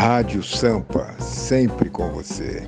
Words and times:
Rádio 0.00 0.42
Sampa, 0.42 1.14
sempre 1.20 1.90
com 1.90 2.10
você. 2.10 2.66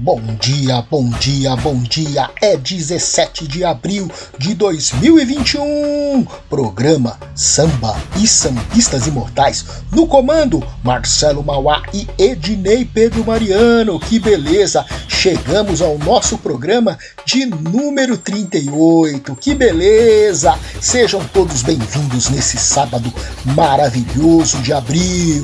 Bom 0.00 0.20
dia, 0.40 0.80
bom 0.88 1.10
dia, 1.18 1.56
bom 1.56 1.74
dia. 1.82 2.30
É 2.40 2.56
17 2.56 3.48
de 3.48 3.64
abril 3.64 4.08
de 4.38 4.54
2021. 4.54 6.24
Programa 6.48 7.18
Samba 7.34 8.00
e 8.16 8.24
Sambistas 8.24 9.08
Imortais. 9.08 9.66
No 9.90 10.06
comando, 10.06 10.64
Marcelo 10.84 11.42
Mauá 11.42 11.82
e 11.92 12.06
Ednei 12.16 12.84
Pedro 12.84 13.24
Mariano. 13.26 13.98
Que 13.98 14.20
beleza! 14.20 14.86
Chegamos 15.08 15.82
ao 15.82 15.98
nosso 15.98 16.38
programa 16.38 16.96
de 17.26 17.46
número 17.46 18.16
38. 18.16 19.34
Que 19.34 19.52
beleza! 19.52 20.56
Sejam 20.80 21.24
todos 21.34 21.62
bem-vindos 21.62 22.28
nesse 22.28 22.56
sábado 22.56 23.12
maravilhoso 23.44 24.58
de 24.58 24.72
abril. 24.72 25.42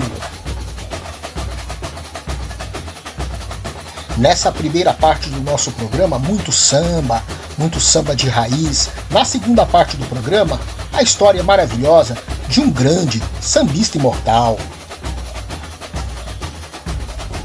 Nessa 4.17 4.53
primeira 4.53 4.93
parte 4.93 5.29
do 5.29 5.41
nosso 5.43 5.73
programa, 5.73 6.21
muito 6.21 6.53
samba, 6.53 7.23
muito 7.59 7.81
samba 7.81 8.15
de 8.15 8.29
raiz. 8.29 8.89
Na 9.11 9.25
segunda 9.25 9.67
parte 9.67 9.97
do 9.97 10.07
programa, 10.07 10.61
a 10.93 11.03
história 11.03 11.43
maravilhosa 11.43 12.17
de 12.49 12.61
um 12.61 12.71
grande 12.71 13.21
sambista 13.41 13.99
imortal. 13.99 14.57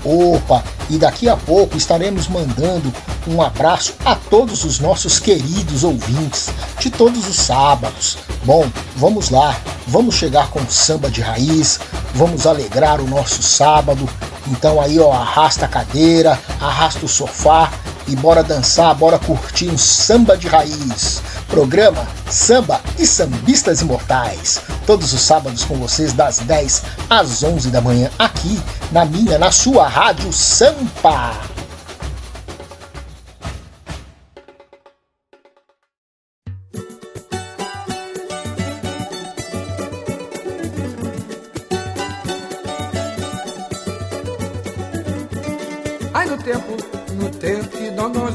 Opa, 0.03 0.63
e 0.89 0.97
daqui 0.97 1.27
a 1.27 1.35
pouco 1.35 1.75
estaremos 1.75 2.27
mandando 2.27 2.93
um 3.27 3.41
abraço 3.41 3.93
a 4.05 4.15
todos 4.15 4.63
os 4.63 4.79
nossos 4.79 5.19
queridos 5.19 5.83
ouvintes 5.83 6.49
de 6.79 6.89
todos 6.89 7.27
os 7.27 7.35
sábados. 7.35 8.17
Bom, 8.43 8.69
vamos 8.95 9.29
lá, 9.29 9.55
vamos 9.87 10.15
chegar 10.15 10.49
com 10.49 10.65
samba 10.67 11.09
de 11.09 11.21
raiz, 11.21 11.79
vamos 12.13 12.47
alegrar 12.47 13.01
o 13.01 13.07
nosso 13.07 13.41
sábado 13.43 14.09
então 14.49 14.81
aí, 14.81 14.99
ó, 14.99 15.11
arrasta 15.11 15.65
a 15.65 15.69
cadeira, 15.69 16.39
arrasta 16.59 17.05
o 17.05 17.09
sofá 17.09 17.71
e 18.07 18.15
bora 18.15 18.43
dançar, 18.43 18.93
bora 18.95 19.19
curtir 19.19 19.69
um 19.69 19.77
samba 19.77 20.37
de 20.37 20.47
raiz. 20.47 21.21
Programa 21.47 22.07
Samba 22.29 22.81
e 22.97 23.05
Sambistas 23.05 23.81
Imortais. 23.81 24.61
Todos 24.85 25.13
os 25.13 25.21
sábados 25.21 25.63
com 25.63 25.75
vocês 25.75 26.13
das 26.13 26.39
10 26.39 26.83
às 27.09 27.43
11 27.43 27.69
da 27.69 27.81
manhã 27.81 28.09
aqui 28.17 28.59
na 28.91 29.05
minha, 29.05 29.37
na 29.37 29.51
sua 29.51 29.87
rádio 29.87 30.31
Sampa. 30.33 31.58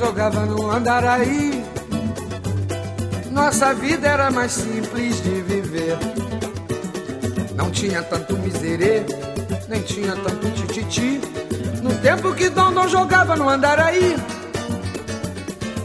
Jogava 0.05 0.41
no 0.41 0.71
Andaraí. 0.71 1.65
Nossa 3.31 3.73
vida 3.73 4.07
era 4.07 4.31
mais 4.31 4.53
simples 4.53 5.23
de 5.23 5.41
viver. 5.43 5.97
Não 7.55 7.71
tinha 7.71 8.03
tanto 8.03 8.37
miserê, 8.37 9.03
nem 9.67 9.81
tinha 9.81 10.15
tanto 10.15 10.51
tititi. 10.51 11.21
No 11.83 11.95
tempo 11.95 12.35
que 12.35 12.51
Dondon 12.51 12.87
jogava 12.89 13.35
no 13.35 13.49
Andaraí. 13.49 14.17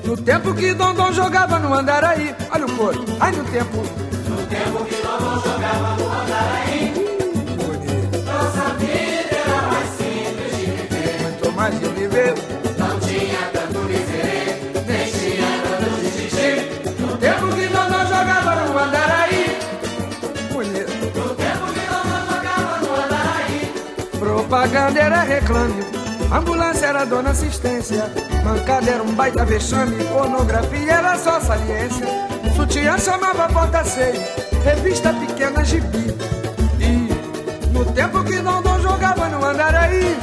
No 0.04 0.18
tempo 0.18 0.54
que 0.54 0.74
Dondon 0.74 1.14
jogava 1.14 1.58
no 1.58 1.74
Andaraí. 1.74 2.36
Olha 2.52 2.66
o 2.66 2.72
coro. 2.76 3.06
Ai, 3.22 3.32
no 3.32 3.44
tempo. 3.46 3.78
No 3.78 4.38
tempo 4.48 4.84
que 4.84 4.96
Dondon 5.02 5.42
jogava 5.46 5.96
no 5.98 6.12
Andaraí. 6.12 6.94
Nossa 8.26 8.74
vida 8.80 9.09
Propaganda 24.60 25.00
era 25.00 25.22
reclame, 25.22 25.86
ambulância 26.34 26.88
era 26.88 27.06
dona 27.06 27.30
assistência, 27.30 28.12
mancada 28.44 28.92
era 28.92 29.02
um 29.02 29.16
baita 29.16 29.46
vexame, 29.46 30.04
pornografia 30.04 30.96
era 30.96 31.18
só 31.18 31.40
saliência, 31.40 32.06
sutiã 32.58 32.98
chamava 32.98 33.48
porta 33.48 33.86
seis, 33.86 34.20
revista 34.62 35.14
pequena 35.14 35.64
gibi. 35.64 36.14
E 36.78 37.70
no 37.72 37.86
tempo 37.86 38.22
que 38.26 38.36
Dondon 38.42 38.82
jogava 38.82 39.30
no 39.30 39.46
Andaraí, 39.46 40.18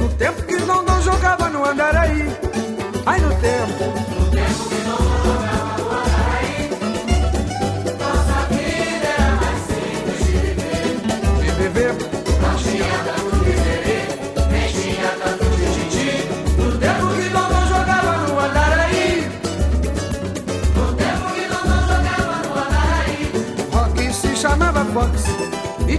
no 0.00 0.08
tempo 0.08 0.42
que 0.44 0.56
Dondon 0.56 1.02
jogava 1.02 1.50
no 1.50 1.66
Andaraí, 1.66 2.26
ai 3.04 3.20
no 3.20 3.34
tempo 3.34 4.21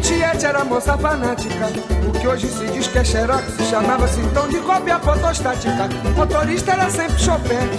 Tiete 0.04 0.46
era 0.46 0.64
moça 0.66 0.98
fanática. 0.98 1.68
O 2.08 2.12
que 2.12 2.28
hoje 2.28 2.48
se 2.48 2.66
diz 2.68 2.88
que 2.88 3.00
é 3.00 3.04
xerox 3.04 3.44
chamava-se 3.70 4.20
então 4.20 4.48
de 4.50 4.60
cópia 4.60 5.00
fotostática. 5.00 5.90
Motorista 6.16 6.74
era 6.74 6.90
sempre 6.90 7.18
Chopin, 7.18 7.70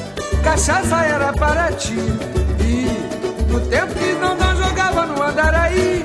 cachaça 0.42 1.04
era 1.04 1.32
para 1.32 1.70
ti. 1.72 1.98
E 2.60 3.52
no 3.52 3.60
tempo 3.60 3.94
que 3.94 4.14
Dondon 4.14 4.56
jogava 4.56 5.06
no 5.06 5.22
Andaraí, 5.22 6.04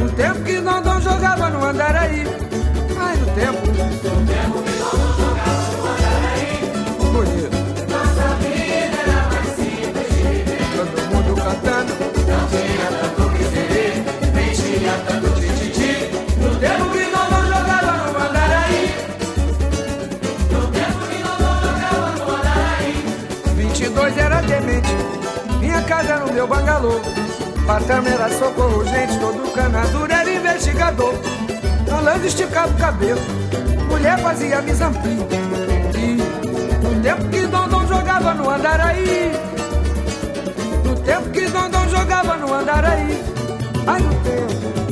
no 0.00 0.10
tempo 0.12 0.42
que 0.44 0.60
Dondon 0.60 1.00
jogava 1.00 1.50
no 1.50 1.64
Andaraí, 1.64 2.24
ai 3.00 3.16
no 3.16 3.26
tempo, 3.34 3.66
no 3.66 4.26
tempo 4.26 4.71
demente 24.46 24.90
Minha 25.58 25.82
casa 25.82 26.14
era 26.14 26.24
o 26.24 26.32
meu 26.32 26.46
bangalô. 26.46 27.00
Patrão 27.66 28.04
era 28.06 28.28
socorro, 28.30 28.84
gente 28.84 29.18
Todo 29.18 29.52
canadura 29.54 30.14
era 30.14 30.30
investigador. 30.32 31.14
Rolando 31.90 32.26
esticava 32.26 32.72
o 32.72 32.76
cabelo. 32.78 33.20
Mulher 33.88 34.18
fazia 34.18 34.62
misampim 34.62 35.18
E 35.96 36.42
no 36.82 37.02
tempo 37.02 37.28
que 37.28 37.46
Dondon 37.46 37.86
jogava 37.86 38.34
no 38.34 38.50
Andaraí. 38.50 39.32
No 40.84 40.94
tempo 40.96 41.30
que 41.30 41.46
Dondon 41.46 41.88
jogava 41.88 42.36
no 42.36 42.54
Andaraí. 42.54 43.22
Ai, 43.86 44.00
no 44.00 44.14
tempo 44.14 44.91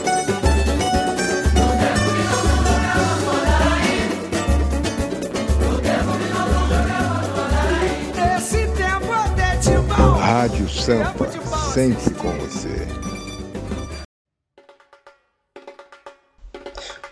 Rádio 10.51 10.69
Sampa, 10.69 11.29
sempre 11.73 12.13
com 12.15 12.29
você. 12.39 12.85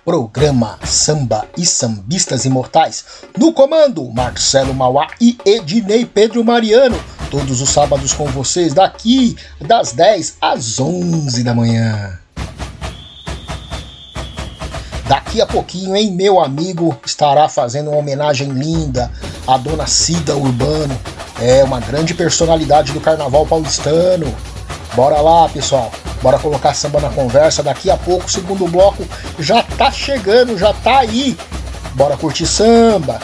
Programa 0.04 0.78
Samba 0.84 1.48
e 1.56 1.66
Sambistas 1.66 2.44
Imortais. 2.44 3.06
No 3.38 3.54
comando, 3.54 4.04
Marcelo 4.12 4.74
Mauá 4.74 5.08
e 5.22 5.38
Ednei 5.46 6.06
Pedro 6.06 6.44
Mariano. 6.44 7.00
Todos 7.32 7.62
os 7.62 7.70
sábados 7.70 8.12
com 8.12 8.26
vocês, 8.26 8.74
daqui 8.74 9.38
das 9.62 9.94
10 9.94 10.36
às 10.42 10.78
11 10.78 11.42
da 11.42 11.56
manhã. 11.56 12.20
Daqui 15.08 15.42
a 15.42 15.46
pouquinho, 15.46 15.96
hein, 15.96 16.12
meu 16.12 16.42
amigo 16.42 17.00
estará 17.06 17.48
fazendo 17.48 17.90
uma 17.90 18.00
homenagem 18.00 18.50
linda 18.50 19.10
à 19.48 19.58
dona 19.58 19.88
Cida 19.88 20.36
Urbano. 20.36 21.00
É 21.42 21.64
uma 21.64 21.80
grande 21.80 22.14
personalidade 22.14 22.92
do 22.92 23.00
carnaval 23.00 23.46
paulistano. 23.46 24.34
Bora 24.94 25.22
lá, 25.22 25.48
pessoal. 25.48 25.92
Bora 26.22 26.38
colocar 26.38 26.74
samba 26.74 27.00
na 27.00 27.10
conversa. 27.10 27.64
Daqui 27.64 27.90
a 27.90 27.96
pouco, 27.96 28.26
o 28.26 28.30
segundo 28.30 28.68
bloco 28.68 29.06
já 29.40 29.64
tá 29.64 29.92
chegando, 29.92 30.58
já 30.58 30.74
tá 30.74 31.00
aí. 31.00 31.38
Bora 31.94 32.18
curtir 32.18 32.46
samba. 32.46 33.20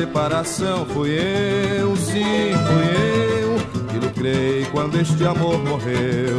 Separação 0.00 0.86
fui 0.86 1.10
eu, 1.10 1.94
sim, 1.94 2.54
fui 2.66 3.42
eu 3.42 3.86
que 3.86 3.98
lucrei 3.98 4.66
quando 4.72 4.98
este 4.98 5.22
amor 5.26 5.58
morreu. 5.62 6.38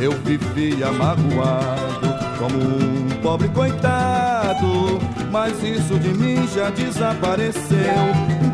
Eu 0.00 0.12
vivia 0.24 0.92
magoado 0.92 2.14
como 2.38 2.56
um 2.56 3.08
pobre 3.20 3.48
coitado, 3.48 5.00
mas 5.32 5.60
isso 5.60 5.98
de 5.98 6.10
mim 6.10 6.46
já 6.54 6.70
desapareceu. 6.70 7.58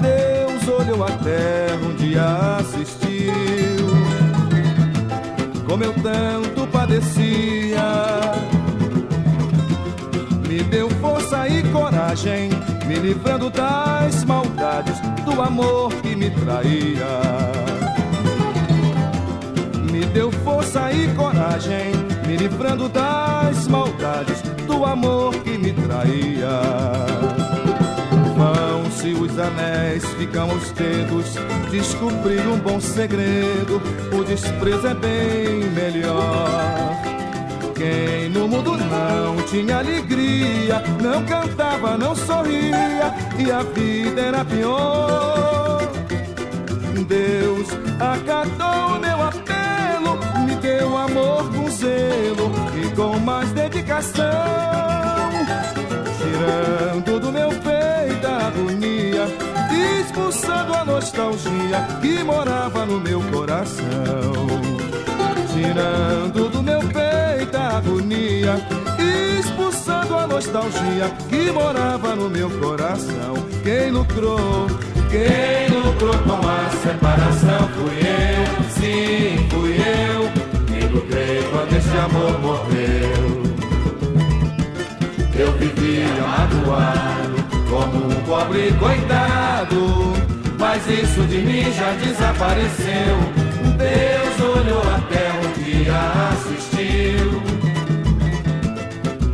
Deus 0.01 0.81
olhou 0.81 1.05
a 1.05 1.11
terra 1.11 1.77
um 1.87 1.95
dia 1.97 2.57
assistiu, 2.61 3.87
como 5.69 5.85
eu 5.85 5.93
tanto 6.03 6.67
padecia 6.69 8.10
deu 10.71 10.89
força 10.89 11.49
e 11.49 11.63
coragem, 11.65 12.49
me 12.87 12.95
livrando 12.95 13.51
das 13.51 14.25
maldades 14.25 14.99
do 15.25 15.43
amor 15.43 15.93
que 15.95 16.15
me 16.15 16.31
traía. 16.31 17.21
Me 19.91 20.07
deu 20.07 20.31
força 20.31 20.93
e 20.93 21.13
coragem, 21.15 21.93
me 22.27 22.37
livrando 22.37 22.89
das 22.89 23.67
maldades 23.67 24.41
do 24.67 24.85
amor 24.85 25.35
que 25.43 25.59
me 25.59 25.73
traía. 25.73 26.61
Vão-se 28.37 29.09
os 29.09 29.39
anéis, 29.39 30.05
ficam 30.15 30.49
os 30.55 30.71
dedos, 30.71 31.35
descobrir 31.71 32.47
um 32.47 32.59
bom 32.59 32.81
segredo, 32.81 33.83
o 34.13 34.23
desprezo 34.23 34.87
é 34.87 34.95
bem 34.95 35.69
melhor. 35.71 37.11
Quem 37.75 38.29
no 38.29 38.47
mundo 38.47 38.70
não 38.91 39.37
tinha 39.47 39.79
alegria, 39.79 40.83
não 41.01 41.25
cantava, 41.25 41.97
não 41.97 42.15
sorria, 42.15 43.15
e 43.39 43.51
a 43.51 43.63
vida 43.63 44.21
era 44.21 44.45
pior. 44.45 45.81
Deus 47.07 47.69
acatou 47.99 48.99
meu 49.01 49.23
apelo, 49.23 50.19
me 50.45 50.55
deu 50.57 50.97
amor 50.97 51.51
com 51.53 51.71
zelo 51.71 52.53
e 52.83 52.95
com 52.95 53.19
mais 53.21 53.51
dedicação, 53.53 54.25
tirando 56.19 57.21
do 57.21 57.33
meu 57.33 57.49
peito 57.49 58.27
a 58.27 58.47
agonia, 58.49 59.25
expulsando 60.01 60.75
a 60.75 60.85
nostalgia 60.85 61.87
que 62.01 62.23
morava 62.23 62.87
no 62.87 63.01
meu 63.01 63.21
coração 63.33 64.71
tirando 65.61 66.49
do 66.49 66.63
meu 66.63 66.80
agonia, 68.51 69.39
expulsando 69.39 70.15
a 70.15 70.27
nostalgia 70.27 71.11
que 71.29 71.51
morava 71.51 72.17
no 72.17 72.29
meu 72.29 72.51
coração. 72.51 73.35
Quem 73.63 73.91
lucrou, 73.91 74.67
quem 75.11 75.79
lucrou 75.79 76.17
com 76.19 76.49
a 76.49 76.71
separação 76.83 77.69
fui 77.75 77.99
eu, 78.01 78.71
sim, 78.71 79.49
fui 79.51 79.77
eu. 79.77 80.31
Quem 80.67 80.89
lucrei 80.89 81.43
quando 81.51 81.77
esse 81.77 81.97
amor 81.97 82.41
morreu. 82.41 83.41
Eu 85.39 85.53
vivia 85.53 86.07
magoado, 86.21 87.45
como 87.71 88.07
um 88.07 88.25
pobre 88.25 88.73
coitado, 88.79 90.13
mas 90.59 90.87
isso 90.87 91.23
de 91.23 91.39
mim 91.39 91.73
já 91.73 91.93
desapareceu. 91.93 93.17
Deus 93.79 94.57
olhou 94.57 94.83
até 94.83 95.31
um 95.33 95.65
dia 95.65 96.31
assistiu 96.31 96.90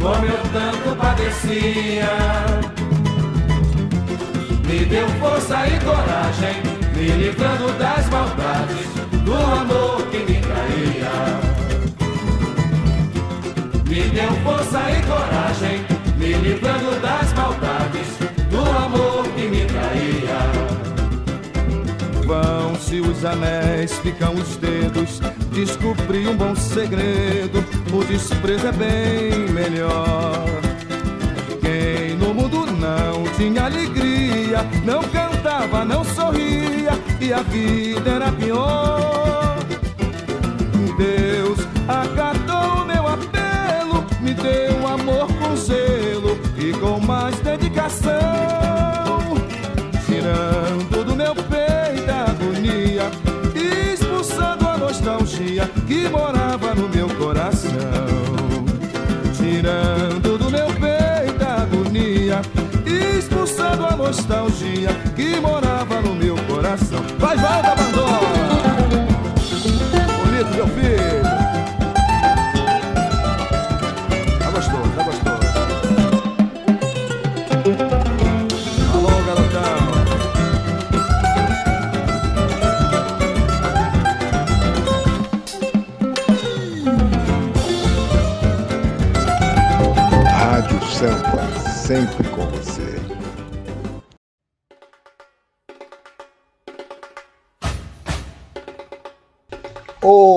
Como 0.06 0.24
eu 0.24 0.38
tanto 0.52 0.94
padecia 0.94 2.06
Me 4.68 4.84
deu 4.84 5.08
força 5.18 5.66
e 5.66 5.80
coragem 5.80 6.62
Me 6.94 7.08
livrando 7.08 7.72
das 7.76 8.08
maldades 8.08 8.86
Do 9.24 9.34
amor 9.34 10.06
que 10.12 10.18
me 10.18 10.40
traía 10.40 11.10
Me 13.84 14.08
deu 14.10 14.30
força 14.44 14.80
e 14.92 15.02
coragem 15.02 15.84
Me 16.18 16.34
livrando 16.34 17.00
das 17.00 17.32
maldades 17.32 18.06
Do 18.48 18.60
amor 18.60 19.24
que 19.34 19.48
me 19.48 19.64
traía 19.64 20.86
Vão-se 22.26 23.00
os 23.00 23.24
anéis, 23.24 23.92
ficam 23.98 24.34
os 24.34 24.56
dedos. 24.56 25.20
Descobri 25.52 26.26
um 26.26 26.36
bom 26.36 26.56
segredo: 26.56 27.64
o 27.92 28.04
desprezo 28.04 28.66
é 28.66 28.72
bem 28.72 29.48
melhor. 29.52 30.44
Quem 31.60 32.16
no 32.16 32.34
mundo 32.34 32.66
não 32.66 33.24
tinha 33.36 33.64
alegria, 33.64 34.58
não 34.84 35.02
cantava, 35.02 35.84
não 35.84 36.04
sorria, 36.04 36.92
e 37.20 37.32
a 37.32 37.42
vida 37.42 38.10
era 38.10 38.32
pior. 38.32 39.56
Deus 40.96 41.58
acatou 41.88 42.84
meu 42.84 43.06
apelo, 43.06 44.04
me 44.20 44.34
deu 44.34 44.86
amor 44.86 45.26
com 45.38 45.56
zelo 45.56 46.38
e 46.58 46.72
com 46.72 46.98
mais 47.00 47.38
dedicação, 47.40 48.14
tirando 50.06 51.04
do 51.04 51.14
meu 51.14 51.34
peito 51.34 51.65
nostalgia 55.26 55.68
que 55.88 56.08
morava 56.08 56.72
no 56.74 56.88
meu 56.88 57.08
coração, 57.08 57.72
tirando 59.36 60.38
do 60.38 60.50
meu 60.50 60.66
peito 60.68 61.44
a 61.44 61.62
agonia, 61.62 62.40
expulsando 62.86 63.84
a 63.86 63.96
nostalgia 63.96 64.90
que 65.16 65.40
morava 65.40 66.00
no 66.00 66.14
meu 66.14 66.36
coração. 66.44 67.02
Vai, 67.18 67.36
volta, 67.36 67.72
abandona! 67.72 68.20
Bonito, 70.22 70.54
meu 70.54 70.68
filho! 70.68 70.95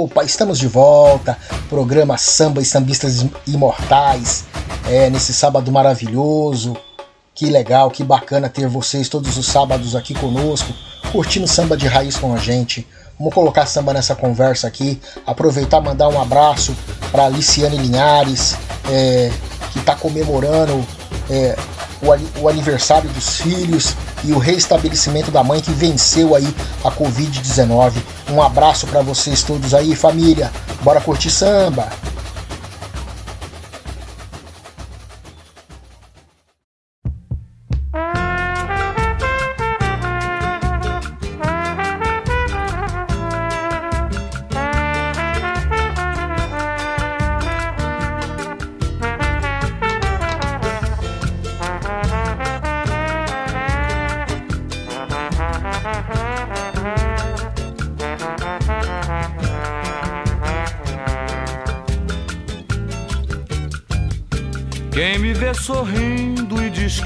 Opa, 0.10 0.24
estamos 0.24 0.58
de 0.58 0.68
volta. 0.68 1.38
Programa 1.70 2.18
Samba 2.18 2.62
e 2.62 2.66
Sambistas 2.66 3.24
Imortais. 3.46 4.44
É, 4.88 5.08
nesse 5.08 5.32
sábado 5.32 5.72
maravilhoso. 5.72 6.76
Que 7.36 7.46
legal, 7.46 7.92
que 7.92 8.04
bacana 8.04 8.50
ter 8.50 8.68
vocês 8.68 9.08
todos 9.08 9.38
os 9.38 9.46
sábados 9.46 9.96
aqui 9.96 10.16
conosco, 10.16 10.74
curtindo 11.12 11.48
samba 11.48 11.78
de 11.78 11.88
raiz 11.88 12.18
com 12.18 12.34
a 12.34 12.38
gente. 12.38 12.88
Vamos 13.20 13.36
colocar 13.36 13.68
samba 13.68 13.94
nessa 13.94 14.16
conversa 14.16 14.68
aqui. 14.68 15.00
Aproveitar 15.28 15.80
mandar 15.80 16.10
um 16.10 16.20
abraço 16.20 16.76
para 17.12 17.26
Aliciane 17.26 17.78
Linhares, 17.78 18.56
é, 18.90 19.32
que 19.72 19.78
está 19.78 19.96
comemorando 19.96 20.84
é, 21.30 21.56
o, 22.02 22.42
o 22.42 22.50
aniversário 22.50 23.10
dos 23.12 23.38
filhos. 23.42 23.96
E 24.24 24.32
o 24.34 24.38
restabelecimento 24.38 25.32
da 25.32 25.44
mãe 25.44 25.62
que 25.62 25.72
venceu 25.72 26.36
aí 26.36 26.48
a 26.84 26.92
Covid-19. 26.92 27.94
Um 28.32 28.42
abraço 28.42 28.88
para 28.88 29.02
vocês 29.02 29.44
todos 29.44 29.74
aí, 29.74 29.96
família. 29.96 30.52
Bora 30.82 31.02
curtir 31.02 31.30
samba. 31.30 31.90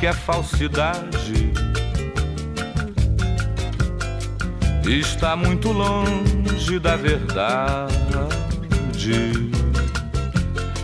Que 0.04 0.08
é 0.08 0.12
falsidade. 0.12 1.54
Está 4.86 5.34
muito 5.34 5.72
longe 5.72 6.78
da 6.78 6.98
verdade. 6.98 7.94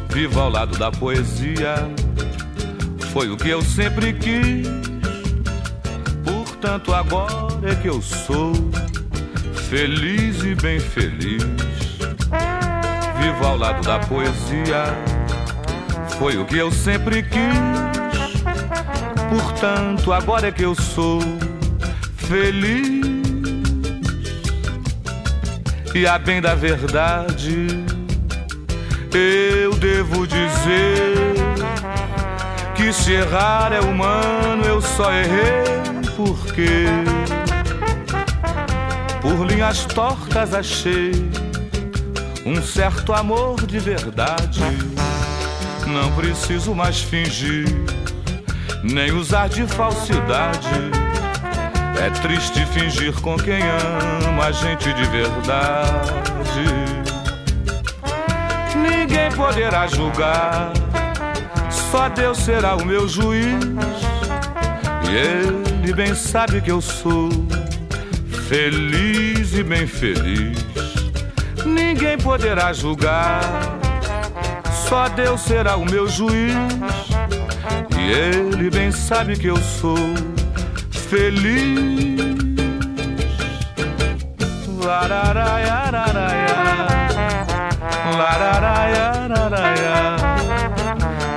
Vivo 0.07 0.39
ao 0.39 0.49
lado 0.49 0.77
da 0.77 0.89
poesia, 0.89 1.75
foi 3.11 3.29
o 3.29 3.35
que 3.35 3.49
eu 3.49 3.61
sempre 3.61 4.13
quis. 4.13 4.69
Portanto, 6.23 6.93
agora 6.93 7.73
é 7.73 7.75
que 7.75 7.89
eu 7.89 8.01
sou 8.01 8.53
feliz 9.67 10.43
e 10.45 10.55
bem 10.55 10.79
feliz. 10.79 11.43
Vivo 13.21 13.45
ao 13.45 13.57
lado 13.57 13.85
da 13.85 13.99
poesia 13.99 14.85
foi 16.17 16.37
o 16.37 16.45
que 16.45 16.55
eu 16.55 16.71
sempre 16.71 17.21
quis. 17.21 17.98
Portanto, 19.29 20.11
agora 20.11 20.47
é 20.47 20.51
que 20.51 20.63
eu 20.63 20.73
sou 20.73 21.21
feliz. 22.15 22.99
E 25.93 26.05
a 26.05 26.17
bem 26.17 26.41
da 26.41 26.55
verdade, 26.55 27.67
eu 29.13 29.73
devo 29.75 30.27
dizer 30.27 31.33
que 32.75 32.93
se 32.93 33.13
errar 33.13 33.73
é 33.73 33.79
humano, 33.79 34.63
eu 34.65 34.81
só 34.81 35.11
errei 35.11 35.79
porque 36.15 36.85
por 39.21 39.45
linhas 39.45 39.85
tortas 39.85 40.53
achei 40.53 41.11
um 42.45 42.61
certo 42.61 43.13
amor 43.13 43.65
de 43.65 43.79
verdade 43.79 44.61
não 45.89 46.11
preciso 46.11 46.73
mais 46.75 47.01
fingir, 47.01 47.65
nem 48.83 49.11
usar 49.11 49.49
de 49.49 49.65
falsidade. 49.67 50.67
É 52.01 52.09
triste 52.21 52.65
fingir 52.67 53.13
com 53.21 53.35
quem 53.37 53.61
ama 54.27 54.45
a 54.45 54.51
gente 54.51 54.93
de 54.93 55.03
verdade. 55.05 56.65
Ninguém 58.75 59.31
poderá 59.31 59.87
julgar, 59.87 60.71
só 61.69 62.07
Deus 62.09 62.37
será 62.37 62.75
o 62.75 62.85
meu 62.85 63.07
juiz. 63.07 63.63
E 65.09 65.15
Ele 65.15 65.93
bem 65.93 66.15
sabe 66.15 66.61
que 66.61 66.71
eu 66.71 66.81
sou 66.81 67.29
feliz 68.47 69.53
e 69.53 69.63
bem 69.63 69.85
feliz. 69.85 70.57
Ninguém 71.65 72.17
poderá 72.17 72.71
julgar 72.71 73.41
só 74.89 75.07
Deus 75.07 75.41
será 75.41 75.77
o 75.77 75.85
meu 75.85 76.07
juiz. 76.07 76.55
Ele 78.11 78.71
bem 78.71 78.91
sabe 78.91 79.37
que 79.37 79.45
eu 79.47 79.57
sou 79.57 79.95
feliz. 80.89 81.99
Lararaia, 84.83 85.91
lararaia, 85.91 86.55
lararaia, 88.17 89.27
lararaia, 89.27 90.17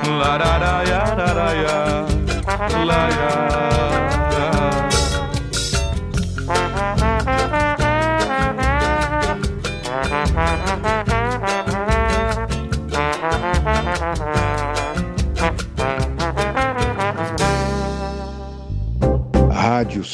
lararaia, 0.07 1.15
lararaia, 1.15 2.05
lararaia. 2.85 3.92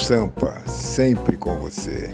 Sampa, 0.10 0.60
sempre 0.66 1.38
com 1.38 1.60
você. 1.60 2.12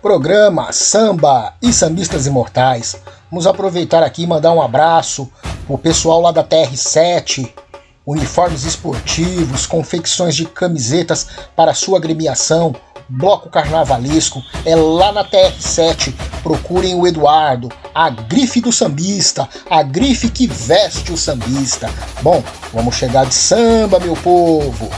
Programa 0.00 0.72
Samba 0.72 1.54
e 1.60 1.72
Sambistas 1.72 2.28
Imortais. 2.28 3.02
Vamos 3.28 3.48
aproveitar 3.48 4.04
aqui 4.04 4.22
e 4.22 4.26
mandar 4.28 4.52
um 4.52 4.62
abraço 4.62 5.28
pro 5.66 5.76
pessoal 5.76 6.20
lá 6.20 6.30
da 6.30 6.44
TR7, 6.44 7.52
uniformes 8.06 8.64
esportivos, 8.64 9.66
confecções 9.66 10.34
de 10.34 10.44
camisetas 10.46 11.26
para 11.54 11.74
sua 11.74 11.98
agremiação, 11.98 12.74
bloco 13.08 13.48
carnavalesco, 13.48 14.42
é 14.64 14.74
lá 14.74 15.12
na 15.12 15.24
TR7. 15.24 16.14
Procurem 16.42 16.94
o 16.94 17.06
Eduardo, 17.06 17.68
a 17.94 18.10
grife 18.10 18.60
do 18.60 18.72
sambista, 18.72 19.48
a 19.70 19.82
grife 19.82 20.28
que 20.28 20.46
veste 20.46 21.12
o 21.12 21.16
sambista. 21.16 21.90
Bom, 22.22 22.42
vamos 22.72 22.94
chegar 22.94 23.26
de 23.26 23.34
samba, 23.34 24.00
meu 24.00 24.14
povo. 24.16 24.90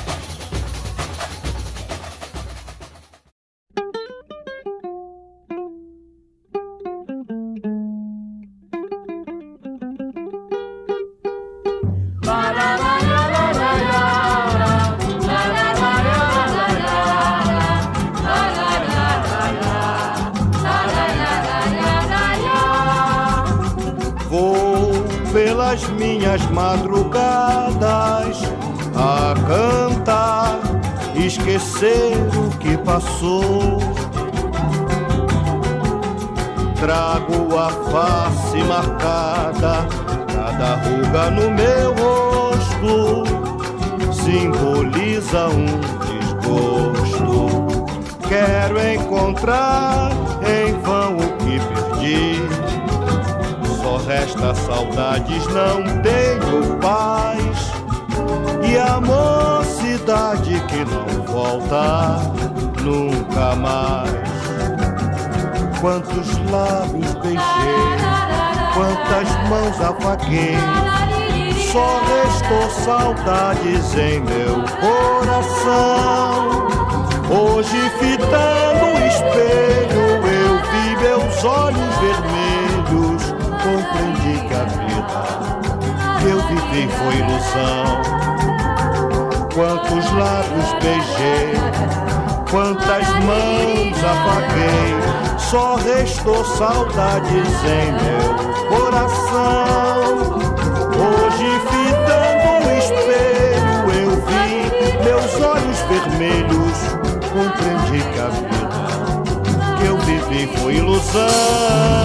Esquecer 31.54 32.12
o 32.36 32.50
que 32.58 32.76
passou. 32.78 33.78
Trago 36.76 37.56
a 37.56 37.70
face 37.90 38.58
marcada, 38.64 39.86
cada 40.34 40.74
ruga 40.76 41.30
no 41.30 41.50
meu 41.50 41.94
rosto 41.94 43.24
simboliza 44.12 45.48
um 45.48 45.66
desgosto. 46.04 47.46
Quero 48.28 48.78
encontrar 48.92 50.10
em 50.42 50.72
vão 50.80 51.16
o 51.16 51.36
que 51.38 51.60
perdi 51.60 52.54
só 53.80 53.96
resta 53.98 54.54
saudades, 54.54 55.46
não 55.48 55.82
tenho 56.02 56.76
paz. 56.78 57.72
E 58.66 58.78
a 58.78 59.00
mocidade 59.00 60.60
que 60.68 60.84
não 60.84 61.13
volta 61.34 62.20
nunca 62.80 63.56
mais. 63.56 64.08
Quantos 65.80 66.38
lábios 66.48 67.14
beijei, 67.14 67.98
quantas 68.72 69.28
mãos 69.48 69.80
afaguei. 69.80 70.56
Só 71.72 72.00
restou 72.06 72.70
saudades 72.84 73.94
em 73.96 74.20
meu 74.20 74.62
coração. 74.80 76.68
Hoje, 77.28 77.90
fitando 77.98 78.84
o 78.86 79.06
espelho, 79.06 80.04
eu 80.24 80.54
vi 80.70 80.96
meus 81.02 81.44
olhos 81.44 81.94
vermelhos 81.98 83.34
compreendi 83.64 84.46
que 84.46 84.54
a 84.54 84.64
vida 84.64 85.20
que 86.20 86.26
eu 86.28 86.38
vivi 86.48 86.88
foi 86.92 87.14
ilusão. 87.16 88.23
Quantos 89.54 90.04
lábios 90.12 90.72
beijei, 90.82 91.54
quantas 92.50 93.08
mãos 93.24 93.96
apaguei, 94.02 95.38
só 95.38 95.76
restou 95.76 96.44
saudades 96.44 97.48
em 97.64 97.92
meu 97.92 98.34
coração. 98.68 100.38
Hoje, 100.98 101.48
fitando 101.70 102.66
o 102.66 102.78
espelho, 102.78 103.94
eu 103.94 104.10
vi 104.26 104.44
vermelhos, 105.88 106.78
compreendi 107.32 108.02
que 108.12 108.18
a 108.20 108.28
vida 108.28 109.78
que 109.78 109.86
eu 109.86 109.96
vivi 109.98 110.56
foi 110.58 110.76
ilusão. 110.76 112.03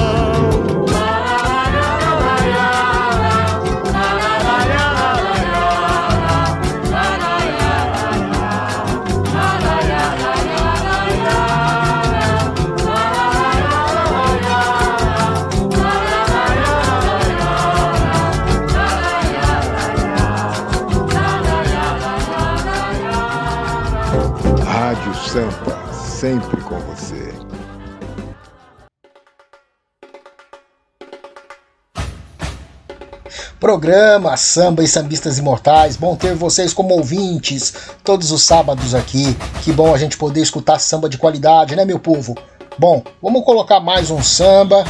Programa 33.89 34.37
Samba 34.37 34.83
e 34.83 34.87
Sambistas 34.87 35.39
Imortais, 35.39 35.97
bom 35.97 36.15
ter 36.15 36.35
vocês 36.35 36.73
como 36.73 36.93
ouvintes 36.93 37.73
todos 38.03 38.31
os 38.31 38.43
sábados 38.43 38.93
aqui. 38.93 39.35
Que 39.63 39.71
bom 39.71 39.95
a 39.95 39.97
gente 39.97 40.15
poder 40.15 40.41
escutar 40.41 40.77
samba 40.77 41.09
de 41.09 41.17
qualidade, 41.17 41.75
né, 41.75 41.83
meu 41.85 41.97
povo? 41.97 42.37
Bom, 42.77 43.01
vamos 43.19 43.43
colocar 43.43 43.79
mais 43.79 44.11
um 44.11 44.21
samba 44.21 44.85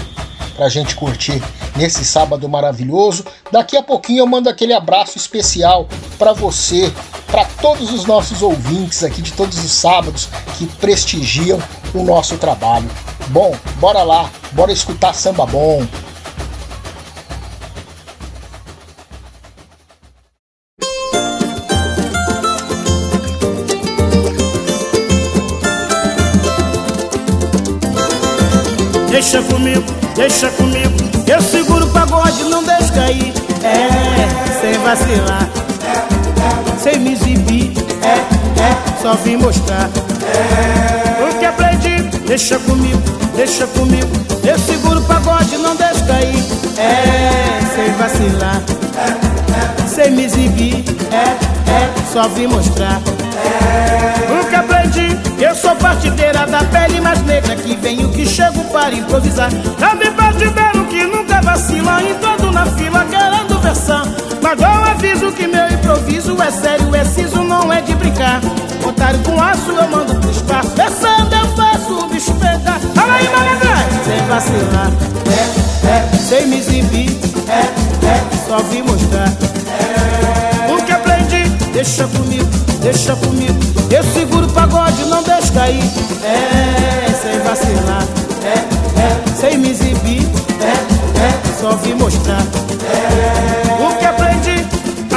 pra 0.57 0.67
gente 0.67 0.97
curtir 0.97 1.41
nesse 1.77 2.03
sábado 2.03 2.49
maravilhoso. 2.49 3.23
Daqui 3.49 3.77
a 3.77 3.81
pouquinho 3.81 4.19
eu 4.19 4.27
mando 4.27 4.49
aquele 4.49 4.73
abraço 4.73 5.17
especial 5.17 5.87
para 6.17 6.33
você 6.33 6.91
para 7.27 7.45
todos 7.45 7.93
os 7.93 8.03
nossos 8.03 8.41
ouvintes 8.41 9.01
aqui 9.01 9.21
de 9.21 9.31
todos 9.31 9.63
os 9.63 9.71
sábados 9.71 10.27
que 10.57 10.67
prestigiam 10.67 11.57
o 11.95 12.03
nosso 12.03 12.37
trabalho. 12.37 12.91
Bom, 13.29 13.55
bora 13.79 14.03
lá, 14.03 14.29
bora 14.51 14.73
escutar 14.73 15.15
samba 15.15 15.45
bom. 15.45 15.87
Deixa 29.31 29.47
comigo, 29.47 29.85
deixa 30.15 30.49
comigo, 30.49 30.95
eu 31.27 31.39
seguro 31.39 31.85
o 31.85 31.89
pagode, 31.91 32.45
não 32.45 32.63
deixo 32.63 32.91
cair. 32.93 33.31
É, 33.63 34.59
sem 34.59 34.73
vacilar 34.79 35.47
sem 36.79 36.99
me 36.99 37.13
exibir. 37.13 37.73
É, 38.01 38.15
é, 38.61 39.01
só 39.01 39.13
vim 39.15 39.35
mostrar. 39.35 39.89
É. 40.23 41.23
O 41.23 41.37
que 41.37 41.45
aprendi, 41.45 42.01
deixa 42.25 42.57
comigo, 42.57 43.01
deixa 43.35 43.67
comigo. 43.67 44.09
Eu 44.43 44.57
seguro 44.57 44.99
o 44.99 45.03
pagode, 45.03 45.57
não 45.57 45.75
deixo 45.75 46.05
cair. 46.07 46.43
É, 46.79 47.59
sem 47.75 47.93
vacilar. 47.93 48.63
É, 48.97 49.83
é, 49.83 49.87
sem 49.87 50.11
me 50.11 50.25
exibir. 50.25 50.83
É, 51.11 51.71
é, 51.71 51.89
só 52.11 52.27
vim 52.29 52.47
mostrar. 52.47 52.99
Improvisar. 58.93 59.49
Também 59.79 60.11
partideiro 60.13 60.85
que 60.85 61.03
nunca 61.05 61.41
vacila, 61.41 62.01
entrando 62.03 62.51
na 62.51 62.65
fila 62.65 63.05
querendo 63.05 63.59
versão. 63.61 64.03
Mas 64.41 64.59
eu 64.59 64.67
aviso 64.67 65.31
que 65.31 65.47
meu 65.47 65.67
improviso 65.67 66.41
é 66.41 66.51
sério, 66.51 66.95
é 66.95 67.03
siso, 67.05 67.43
não 67.43 67.71
é 67.71 67.81
de 67.81 67.93
brincar. 67.95 68.41
Otário 68.85 69.19
com 69.19 69.39
aço 69.41 69.71
eu 69.71 69.87
mando 69.89 70.15
pro 70.15 70.31
espaço. 70.31 70.69
Pensando 70.71 71.35
eu 71.35 71.47
faço 71.55 71.99
o 71.99 72.07
bicho 72.09 72.33
pegar. 72.35 72.79
Fala 72.95 73.13
aí, 73.13 73.29
malandro! 73.29 73.69
Sem 74.05 74.25
vacilar, 74.27 74.91
é, 75.27 75.87
é, 75.87 76.17
sem 76.17 76.47
me 76.47 76.57
exibir, 76.57 77.11
é, 77.47 77.59
é, 78.05 78.47
só 78.47 78.57
vim 78.63 78.81
mostrar. 78.81 79.27
É. 79.27 80.73
O 80.73 80.83
que 80.83 80.91
aprendi, 80.91 81.43
deixa 81.73 82.07
comigo, 82.07 82.49
deixa 82.81 83.15
comigo. 83.15 83.59
Eu 83.91 84.03
seguro 84.03 84.47
o 84.47 84.51
pagode, 84.51 85.03
não 85.05 85.21
deixo 85.23 85.51
cair. 85.53 85.83
É, 86.23 87.11
sem 87.21 87.39
vacilar, 87.41 88.03
é, 88.43 88.47
é, 88.47 88.78
só 91.59 91.75
vim 91.77 91.93
mostrar. 91.93 92.41
É. 92.41 93.83
O 93.83 93.97
que 93.97 94.05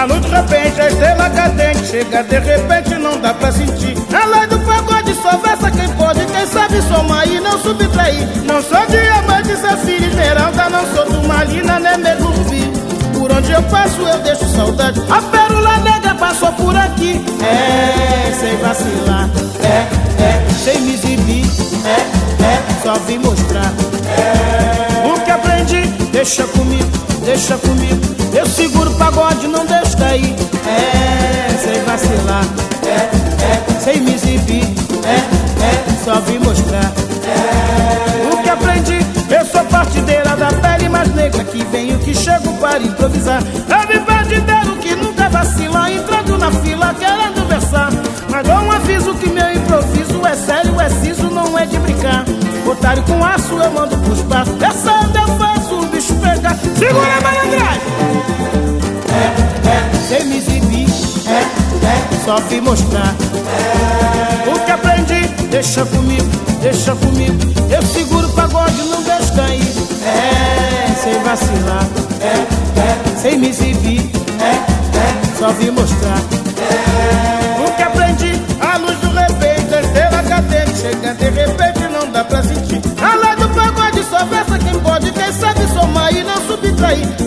a 0.02 0.04
luz 0.04 0.20
de 0.20 0.28
repente, 0.28 0.80
a 0.80 0.88
estrela 0.88 1.30
cadente 1.30 1.86
Chega 1.86 2.24
de 2.24 2.38
repente, 2.40 2.94
não 2.96 3.20
dá 3.20 3.32
pra 3.34 3.52
sentir. 3.52 3.96
A 4.12 4.26
lei 4.26 4.48
do 4.48 4.58
pagode 4.60 5.14
só 5.14 5.36
versa 5.36 5.70
quem 5.70 5.88
pode 5.90 6.26
Quem 6.26 6.44
sabe 6.44 6.82
somar 6.82 7.28
e 7.28 7.38
não 7.38 7.56
subtrair 7.60 8.26
Não 8.44 8.60
sou 8.60 8.84
diamante, 8.86 9.56
safira 9.56 10.06
esmeralda 10.06 10.70
Não 10.70 10.84
sou 10.92 11.06
turmalina, 11.06 11.78
nem 11.78 12.16
rubi 12.16 12.72
Por 13.16 13.30
onde 13.30 13.52
eu 13.52 13.62
passo 13.64 14.00
eu 14.00 14.18
deixo 14.22 14.44
saudade. 14.48 15.00
A 15.08 15.22
pérola 15.22 15.76
negra 15.78 16.14
passou 16.16 16.50
por 16.52 16.74
aqui. 16.74 17.24
É, 17.40 18.32
sem 18.32 18.56
vacilar. 18.56 19.30
É, 19.62 20.22
é, 20.22 20.50
sem 20.64 20.80
me 20.80 20.94
exibir. 20.94 21.46
É, 21.86 22.44
é, 22.44 22.82
só 22.82 22.94
vim 23.06 23.18
mostrar. 23.18 23.72
É, 24.18 24.91
aprendi, 24.91 24.91
deixa 26.22 26.44
comigo, 26.44 26.90
deixa 27.24 27.58
comigo 27.58 28.12
eu 28.34 28.46
seguro 28.46 28.90
o 28.90 28.94
pagode, 28.94 29.46
não 29.46 29.66
deixo 29.66 29.96
cair. 29.98 30.34
É, 30.66 31.48
sem 31.58 31.84
vacilar. 31.84 32.44
É, 32.86 33.10
é, 33.44 33.80
sem 33.80 34.00
me 34.00 34.14
exibir. 34.14 34.64
É, 35.04 35.16
é, 35.62 36.04
só 36.04 36.18
vim 36.20 36.38
mostrar. 36.38 36.90
É, 37.26 38.32
o 38.32 38.42
que 38.42 38.48
aprendi, 38.48 38.98
eu 39.30 39.44
sou 39.44 39.62
partideira 39.66 40.34
da 40.34 40.48
pele 40.48 40.88
mais 40.88 41.14
negra. 41.14 41.44
Que 41.44 41.62
venho, 41.64 41.98
que 41.98 42.14
chego 42.14 42.54
para 42.54 42.78
improvisar. 42.78 43.42
Eu 43.68 44.02
partideiro 44.02 44.76
que 44.80 44.94
nunca 44.96 45.28
vacila. 45.28 45.92
Entrando 45.92 46.38
na 46.38 46.50
fila, 46.50 46.94
querendo 46.94 47.46
versar. 47.48 47.90
Mas 48.30 48.46
dou 48.46 48.56
um 48.56 48.72
aviso 48.72 49.14
que 49.16 49.28
meu 49.28 49.52
improviso 49.52 50.26
é 50.26 50.34
sério, 50.34 50.80
é 50.80 50.88
siso, 50.88 51.28
não 51.30 51.58
é 51.58 51.66
de 51.66 51.78
brincar. 51.78 52.24
Otário 52.66 53.02
com 53.02 53.22
aço, 53.22 53.54
eu 53.58 53.70
mando 53.72 53.98
pros 53.98 54.22
passos. 54.22 54.54
Essa 54.62 54.90
eu 54.90 55.36
faço. 55.36 55.61
Segura 56.84 57.16
a 57.16 57.20
malandragem! 57.20 57.82
sem 60.08 60.24
me 60.26 60.38
exibir, 60.38 60.88
é, 61.28 61.38
é, 61.86 62.24
só 62.24 62.40
vim 62.40 62.60
mostrar. 62.60 63.14
É. 63.46 64.50
O 64.50 64.58
que 64.64 64.70
aprendi, 64.72 65.28
deixa 65.48 65.86
comigo, 65.86 66.28
deixa 66.60 66.96
comigo. 66.96 67.38
Eu 67.70 67.82
seguro 67.82 68.26
o 68.26 68.32
pagode, 68.32 68.82
não 68.82 69.00
deixo 69.00 69.32
cair. 69.32 69.62
É, 70.04 70.92
sem 71.00 71.22
vacilar, 71.22 71.86
é, 72.20 72.80
é, 72.80 73.20
sem 73.22 73.38
me 73.38 73.50
exibir, 73.50 74.10
é, 74.40 74.56
é, 74.56 75.38
só 75.38 75.52
vim 75.52 75.70
mostrar. 75.70 76.41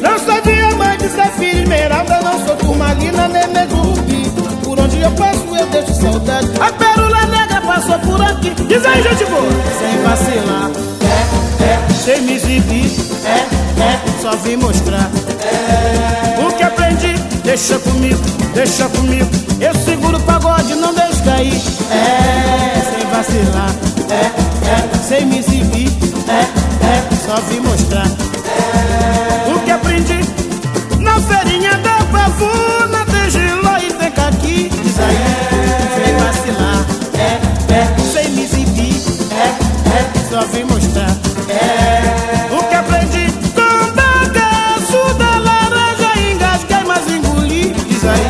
Não 0.01 0.17
sou 0.19 0.41
diamante, 0.41 1.10
safira, 1.10 1.62
esmeralda, 1.62 2.19
não 2.21 2.45
sou 2.45 2.56
turmalina, 2.56 3.28
nem 3.28 3.47
nego 3.47 3.75
rubi. 3.75 4.30
Por 4.63 4.80
onde 4.80 5.01
eu 5.01 5.12
passo 5.12 5.56
eu 5.56 5.65
deixo 5.67 5.93
saudade. 5.93 6.49
A 6.60 6.71
pérola 6.71 7.25
negra 7.28 7.62
passou 7.62 7.99
por 7.99 8.21
aqui. 8.21 8.49
Diz 8.67 8.86
aí, 8.86 9.01
gente 9.01 9.25
boa. 9.25 9.49
Sem 9.80 10.04
vacilar, 10.04 10.71
é, 11.01 11.63
é, 11.63 11.93
sem 11.93 12.21
me 12.21 12.34
exibir, 12.34 12.91
é, 13.25 13.82
é, 13.82 14.21
só 14.21 14.32
vim 14.38 14.58
mostrar. 14.58 15.10
É. 15.41 16.45
O 16.45 16.51
que 16.54 16.63
aprendi, 16.63 17.13
deixa 17.43 17.80
comigo, 17.80 18.21
deixa 18.54 18.88
comigo. 18.89 19.30
Eu 19.60 19.73
seguro 19.84 20.17
o 20.17 20.21
pagode, 20.21 20.75
não 20.75 20.93
deixo 20.93 21.23
cair. 21.23 21.62
É, 21.91 22.82
sem 22.91 23.08
vacilar, 23.10 23.71
é, 24.10 24.25
é, 24.69 24.97
sem 25.08 25.25
me 25.25 25.39
exibir, 25.39 25.89
é, 26.28 26.41
é, 26.86 27.15
só 27.25 27.36
vim 27.49 27.60
mostrar. 27.62 28.34
É. 28.55 29.53
O 29.53 29.59
que 29.59 29.71
aprendi, 29.71 30.19
na 30.99 31.19
feirinha 31.19 31.77
da 31.77 31.97
pavuna 32.11 33.05
Tem 33.05 33.29
giló 33.29 33.77
e 33.77 33.93
tem 33.93 34.11
caqui 34.11 34.69
Diz 34.69 34.99
aí, 34.99 35.17
vem 35.95 36.15
vacilar 36.17 36.85
É, 37.17 37.73
é, 37.73 37.95
sem 38.13 38.29
me 38.31 38.43
exibir 38.43 38.95
É, 39.31 39.47
é, 39.97 40.29
só 40.29 40.41
vem 40.47 40.65
mostrar. 40.65 41.11
É, 41.49 42.53
o 42.53 42.63
que 42.67 42.75
aprendi 42.75 43.31
Com 43.53 43.91
bagaço 43.93 45.13
da 45.17 45.37
laranja 45.39 46.11
Engasguei, 46.31 46.83
mas 46.85 47.07
engoli 47.09 47.73
Diz 47.87 48.03
aí, 48.05 48.27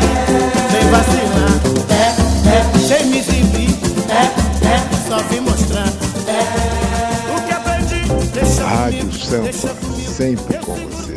vem 0.70 0.90
vacilar 0.90 1.54
É, 1.90 1.94
é, 2.50 2.78
sem 2.86 3.06
me 3.06 3.18
exibir 3.18 3.70
É, 4.10 4.66
é, 4.66 5.08
só 5.08 5.18
vem 5.28 5.40
mostrar. 5.40 5.88
É, 6.28 7.36
o 7.36 7.40
que 7.46 7.52
aprendi 7.52 8.00
Deixa 8.32 8.66
Rádio 8.66 9.12
Sampa, 9.12 9.95
sempre 10.16 10.58
com 10.60 10.72
você. 10.74 11.14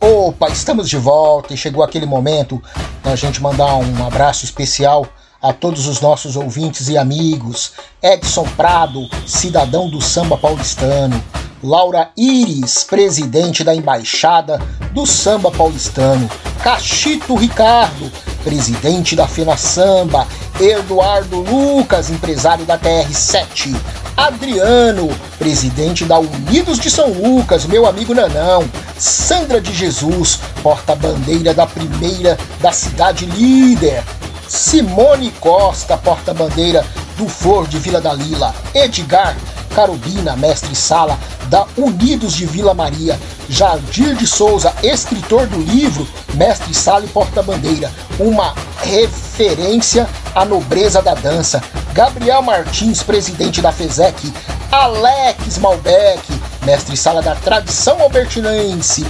Opa, 0.00 0.48
estamos 0.50 0.88
de 0.88 0.96
volta 0.96 1.52
e 1.52 1.56
chegou 1.56 1.82
aquele 1.82 2.06
momento 2.06 2.62
da 3.02 3.16
gente 3.16 3.42
mandar 3.42 3.74
um 3.74 4.06
abraço 4.06 4.44
especial 4.44 5.04
a 5.42 5.52
todos 5.52 5.88
os 5.88 6.00
nossos 6.00 6.36
ouvintes 6.36 6.88
e 6.88 6.96
amigos. 6.96 7.72
Edson 8.00 8.44
Prado, 8.56 9.00
cidadão 9.26 9.90
do 9.90 10.00
samba 10.00 10.38
paulistano. 10.38 11.20
Laura 11.60 12.10
Iris, 12.16 12.84
presidente 12.84 13.64
da 13.64 13.74
embaixada 13.74 14.58
do 14.92 15.04
samba 15.06 15.50
paulistano. 15.50 16.30
Cachito 16.62 17.34
Ricardo, 17.34 18.12
presidente 18.46 19.16
da 19.16 19.26
Fena 19.26 19.56
Samba. 19.56 20.24
Eduardo 20.60 21.40
Lucas, 21.40 22.10
empresário 22.10 22.64
da 22.64 22.78
TR7. 22.78 23.76
Adriano, 24.16 25.10
presidente 25.36 26.04
da 26.04 26.20
Unidos 26.20 26.78
de 26.78 26.88
São 26.88 27.10
Lucas, 27.10 27.66
meu 27.66 27.86
amigo 27.86 28.14
Nanão. 28.14 28.64
Sandra 28.96 29.60
de 29.60 29.74
Jesus, 29.74 30.38
porta-bandeira 30.62 31.52
da 31.52 31.66
primeira 31.66 32.38
da 32.60 32.70
cidade 32.70 33.26
líder. 33.26 34.04
Simone 34.46 35.32
Costa, 35.40 35.96
porta-bandeira 35.96 36.86
do 37.18 37.28
Flor 37.28 37.66
de 37.66 37.78
Vila 37.80 38.00
da 38.00 38.12
Lila. 38.12 38.54
Edgar 38.72 39.36
Carubina, 39.76 40.34
mestre 40.34 40.74
sala 40.74 41.18
da 41.50 41.66
Unidos 41.76 42.32
de 42.32 42.46
Vila 42.46 42.72
Maria. 42.72 43.20
Jardir 43.46 44.16
de 44.16 44.26
Souza, 44.26 44.74
escritor 44.82 45.46
do 45.48 45.58
livro 45.58 46.08
Mestre 46.32 46.72
Sala 46.72 47.04
e 47.04 47.08
Porta-Bandeira, 47.08 47.92
uma 48.18 48.54
referência 48.78 50.08
à 50.34 50.46
nobreza 50.46 51.02
da 51.02 51.12
dança. 51.12 51.62
Gabriel 51.92 52.40
Martins, 52.40 53.02
presidente 53.02 53.60
da 53.60 53.70
FESEC. 53.70 54.32
Alex 54.72 55.58
Malbec, 55.58 56.22
mestre 56.64 56.96
sala 56.96 57.20
da 57.20 57.34
tradição 57.34 58.00
albertinense. 58.00 59.06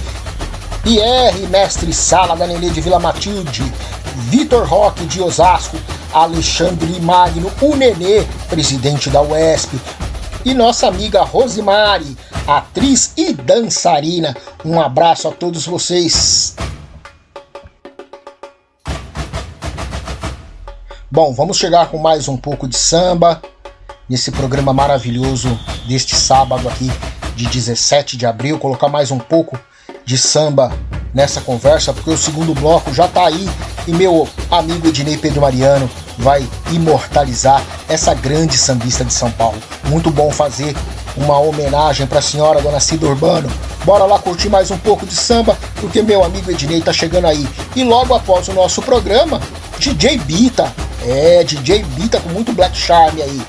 Pierre, 0.83 1.47
mestre 1.47 1.93
sala 1.93 2.35
da 2.35 2.45
Nenê 2.45 2.69
de 2.71 2.81
Vila 2.81 2.99
Matilde. 2.99 3.63
Vitor 4.29 4.67
Roque 4.67 5.05
de 5.05 5.21
Osasco. 5.21 5.77
Alexandre 6.13 6.99
Magno, 6.99 7.51
o 7.61 7.75
Nenê, 7.75 8.25
presidente 8.49 9.09
da 9.09 9.21
UESP. 9.21 9.79
E 10.45 10.53
nossa 10.53 10.87
amiga 10.87 11.23
Rosimari, 11.23 12.17
atriz 12.47 13.13
e 13.17 13.33
dançarina. 13.33 14.35
Um 14.63 14.79
abraço 14.79 15.27
a 15.27 15.31
todos 15.31 15.65
vocês. 15.65 16.55
Bom, 21.09 21.33
vamos 21.33 21.57
chegar 21.57 21.89
com 21.89 21.97
mais 21.97 22.27
um 22.27 22.37
pouco 22.37 22.67
de 22.67 22.77
samba 22.77 23.41
nesse 24.09 24.31
programa 24.31 24.71
maravilhoso 24.73 25.59
deste 25.87 26.15
sábado 26.15 26.67
aqui 26.69 26.91
de 27.35 27.45
17 27.47 28.17
de 28.17 28.25
abril. 28.25 28.59
Colocar 28.59 28.87
mais 28.87 29.11
um 29.11 29.19
pouco 29.19 29.59
de 30.05 30.17
samba 30.17 30.71
nessa 31.13 31.41
conversa, 31.41 31.93
porque 31.93 32.09
o 32.09 32.17
segundo 32.17 32.53
bloco 32.53 32.93
já 32.93 33.07
tá 33.07 33.25
aí 33.27 33.49
e 33.87 33.91
meu 33.91 34.27
amigo 34.51 34.87
Ednei 34.87 35.17
Pedro 35.17 35.41
Mariano 35.41 35.89
vai 36.17 36.47
imortalizar 36.71 37.63
essa 37.87 38.13
grande 38.13 38.57
sambista 38.57 39.05
de 39.05 39.13
São 39.13 39.31
Paulo. 39.31 39.57
Muito 39.85 40.09
bom 40.09 40.31
fazer 40.31 40.75
uma 41.15 41.39
homenagem 41.39 42.05
para 42.07 42.19
a 42.19 42.21
senhora 42.21 42.61
Dona 42.61 42.79
Cida 42.79 43.05
Urbano. 43.05 43.49
Bora 43.85 44.05
lá 44.05 44.19
curtir 44.19 44.49
mais 44.49 44.69
um 44.71 44.77
pouco 44.77 45.05
de 45.05 45.15
samba, 45.15 45.57
porque 45.79 46.01
meu 46.01 46.23
amigo 46.23 46.51
Ednei 46.51 46.81
tá 46.81 46.91
chegando 46.91 47.25
aí. 47.25 47.47
E 47.75 47.83
logo 47.83 48.13
após 48.13 48.47
o 48.47 48.53
nosso 48.53 48.81
programa, 48.81 49.41
DJ 49.79 50.17
Bita. 50.17 50.71
É, 51.05 51.43
DJ 51.43 51.83
Bita 51.83 52.19
com 52.19 52.29
muito 52.29 52.51
black 52.51 52.75
charme 52.75 53.21
aí. 53.21 53.41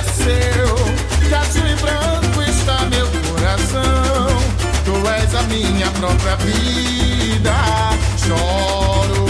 esqueceu 0.00 0.74
que 1.20 1.34
azul 1.34 1.66
e 1.66 1.74
branco 1.76 2.42
está 2.42 2.84
meu 2.86 3.06
coração. 3.06 4.26
Tu 4.84 5.08
és 5.08 5.34
a 5.34 5.42
minha 5.44 5.90
própria 5.92 6.36
vida. 6.36 7.54
Choro 8.16 9.26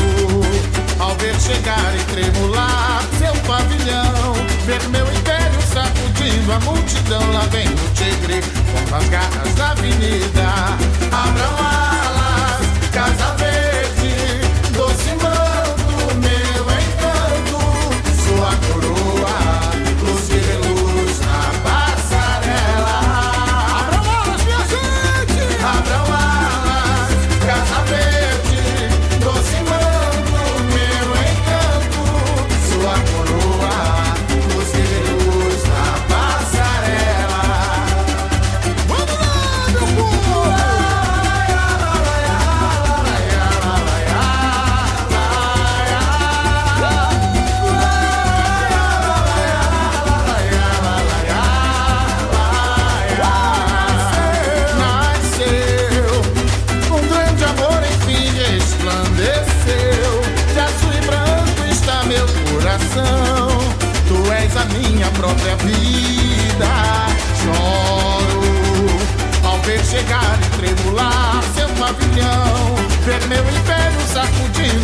ao 0.99 1.15
ver 1.17 1.39
chegar 1.41 1.95
e 1.95 2.05
tremular 2.13 3.03
seu 3.19 3.35
pavilhão. 3.43 4.35
Ver 4.65 4.83
meu 4.89 5.07
império 5.13 5.61
sacudindo 5.73 6.53
a 6.53 6.61
multidão. 6.61 7.33
Lá 7.33 7.47
vem 7.51 7.67
o 7.69 7.95
tigre 7.95 8.41
com 8.89 8.97
as 8.97 9.09
garras 9.09 9.55
da 9.57 9.71
avenida. 9.71 10.47
Abra 11.13 11.45
a 11.45 11.70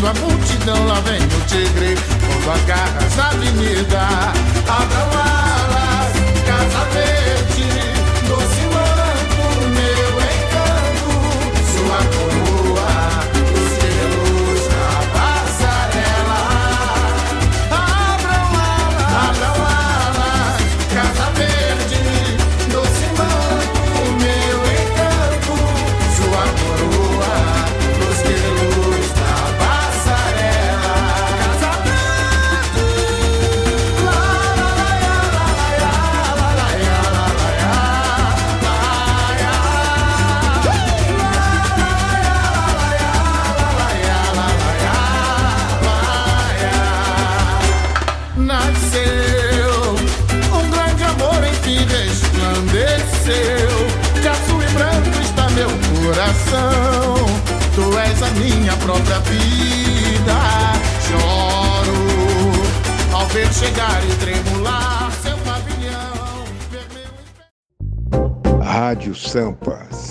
Rádio 0.07 0.37
Sampa, 3.11 4.36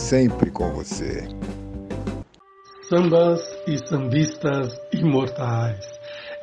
sempre 0.05 0.51
com 0.51 0.71
você. 0.71 1.27
Sambas 2.87 3.41
e 3.67 3.75
sambistas 3.87 4.77
imortais. 4.93 5.83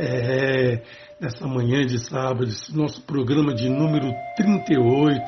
É, 0.01 0.83
nessa 1.20 1.46
manhã 1.46 1.87
de 1.87 2.01
sábado, 2.01 2.42
esse 2.42 2.77
nosso 2.77 3.01
programa 3.03 3.55
de 3.55 3.68
número 3.68 4.12
38, 4.37 5.22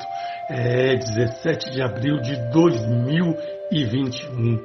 é 0.49 0.97
17 0.97 1.71
de 1.71 1.81
abril 1.81 2.19
de 2.19 2.35
2021. 2.51 4.61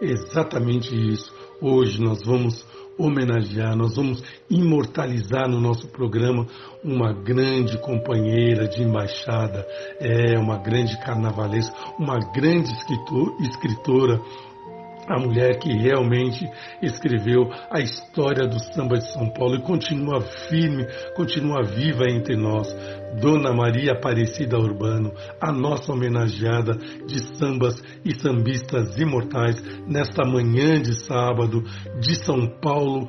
Exatamente 0.00 0.96
isso. 0.96 1.30
Hoje 1.60 2.00
nós 2.00 2.20
vamos 2.24 2.66
homenagear, 3.00 3.76
nós 3.76 3.96
vamos 3.96 4.22
imortalizar 4.48 5.48
no 5.48 5.60
nosso 5.60 5.88
programa 5.88 6.46
uma 6.84 7.12
grande 7.12 7.78
companheira 7.78 8.68
de 8.68 8.82
embaixada, 8.82 9.66
é 9.98 10.38
uma 10.38 10.58
grande 10.58 10.98
carnavalesca, 10.98 11.74
uma 11.98 12.18
grande 12.32 12.70
escritor, 12.70 13.36
escritora, 13.40 14.20
a 15.08 15.18
mulher 15.18 15.58
que 15.58 15.72
realmente 15.72 16.48
escreveu 16.80 17.50
a 17.70 17.80
história 17.80 18.46
do 18.46 18.60
samba 18.72 18.98
de 18.98 19.12
São 19.12 19.28
Paulo 19.30 19.56
e 19.56 19.62
continua 19.62 20.20
firme, 20.20 20.86
continua 21.16 21.62
viva 21.64 22.04
entre 22.08 22.36
nós. 22.36 22.72
Dona 23.20 23.52
Maria 23.52 23.92
Aparecida 23.92 24.58
Urbano, 24.58 25.12
a 25.40 25.52
nossa 25.52 25.92
homenageada 25.92 26.74
de 27.06 27.36
sambas 27.36 27.82
e 28.04 28.14
sambistas 28.14 28.96
imortais 28.98 29.60
nesta 29.86 30.24
manhã 30.24 30.80
de 30.80 30.94
sábado 30.94 31.62
de 32.00 32.14
São 32.24 32.46
Paulo 32.60 33.08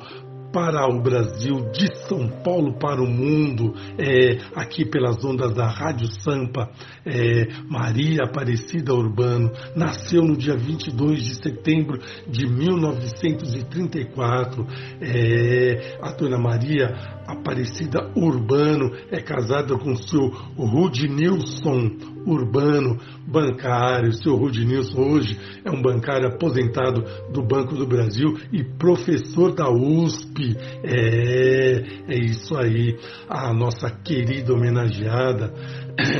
para 0.52 0.86
o 0.86 1.00
Brasil, 1.00 1.70
de 1.72 1.88
São 2.06 2.28
Paulo 2.28 2.78
para 2.78 3.02
o 3.02 3.08
mundo, 3.08 3.72
é, 3.98 4.38
aqui 4.54 4.84
pelas 4.84 5.24
ondas 5.24 5.54
da 5.54 5.66
Rádio 5.66 6.06
Sampa, 6.20 6.70
é, 7.04 7.48
Maria 7.68 8.22
Aparecida 8.24 8.94
Urbano, 8.94 9.52
nasceu 9.76 10.22
no 10.22 10.34
dia 10.36 10.56
22 10.56 11.22
de 11.22 11.34
setembro 11.36 12.00
de 12.28 12.46
1934. 12.46 14.66
É, 15.00 15.98
a 16.00 16.12
dona 16.12 16.38
Maria 16.38 16.86
Aparecida 17.26 18.10
Urbano 18.16 18.92
é 19.10 19.20
casada 19.20 19.76
com 19.78 19.92
o 19.92 19.96
seu 19.96 20.28
Rudnilson 20.56 21.90
Urbano, 22.26 22.98
bancário. 23.26 24.12
Seu 24.12 24.36
Rudnilson 24.36 25.00
hoje 25.00 25.38
é 25.64 25.70
um 25.70 25.80
bancário 25.80 26.28
aposentado 26.28 27.02
do 27.32 27.42
Banco 27.42 27.74
do 27.74 27.86
Brasil 27.86 28.36
e 28.52 28.62
professor 28.64 29.54
da 29.54 29.70
USP. 29.70 30.56
É, 30.84 31.82
é 32.08 32.18
isso 32.18 32.54
aí. 32.56 32.96
A 33.28 33.52
nossa 33.52 33.90
querida 33.90 34.52
homenageada 34.52 35.52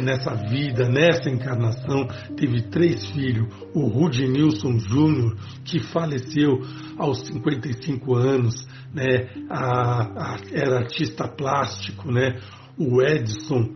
nessa 0.02 0.34
vida, 0.34 0.88
nessa 0.88 1.28
encarnação, 1.30 2.06
teve 2.36 2.62
três 2.62 3.10
filhos. 3.10 3.48
O 3.74 3.86
Rudnilson 3.86 4.78
Júnior, 4.78 5.36
que 5.64 5.80
faleceu 5.80 6.60
aos 6.98 7.26
55 7.26 8.14
anos, 8.14 8.66
né? 8.92 9.28
A, 9.50 10.34
a, 10.34 10.36
era 10.52 10.78
artista 10.78 11.28
plástico, 11.28 12.10
né? 12.10 12.40
O 12.78 13.02
Edson, 13.02 13.68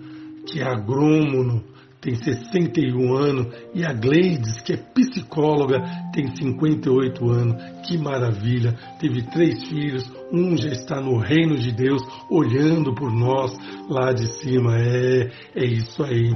que 0.47 0.61
é 0.61 0.65
agrônomo, 0.65 1.65
tem 2.07 2.15
61 2.15 3.17
anos, 3.17 3.49
e 3.75 3.85
a 3.85 3.93
Gleides, 3.93 4.61
que 4.61 4.75
é 4.75 4.77
psicóloga, 4.77 5.83
tem 6.13 6.29
58 6.29 7.29
anos. 7.29 7.57
Que 7.85 7.99
maravilha! 7.99 8.77
Teve 9.01 9.23
três 9.23 9.67
filhos, 9.67 10.09
um 10.33 10.57
já 10.57 10.69
está 10.69 11.01
no 11.01 11.19
reino 11.19 11.57
de 11.57 11.73
Deus, 11.73 12.01
olhando 12.31 12.95
por 12.95 13.13
nós 13.13 13.53
lá 13.91 14.13
de 14.13 14.25
cima. 14.41 14.79
É, 14.79 15.31
é 15.57 15.65
isso 15.65 16.01
aí. 16.05 16.31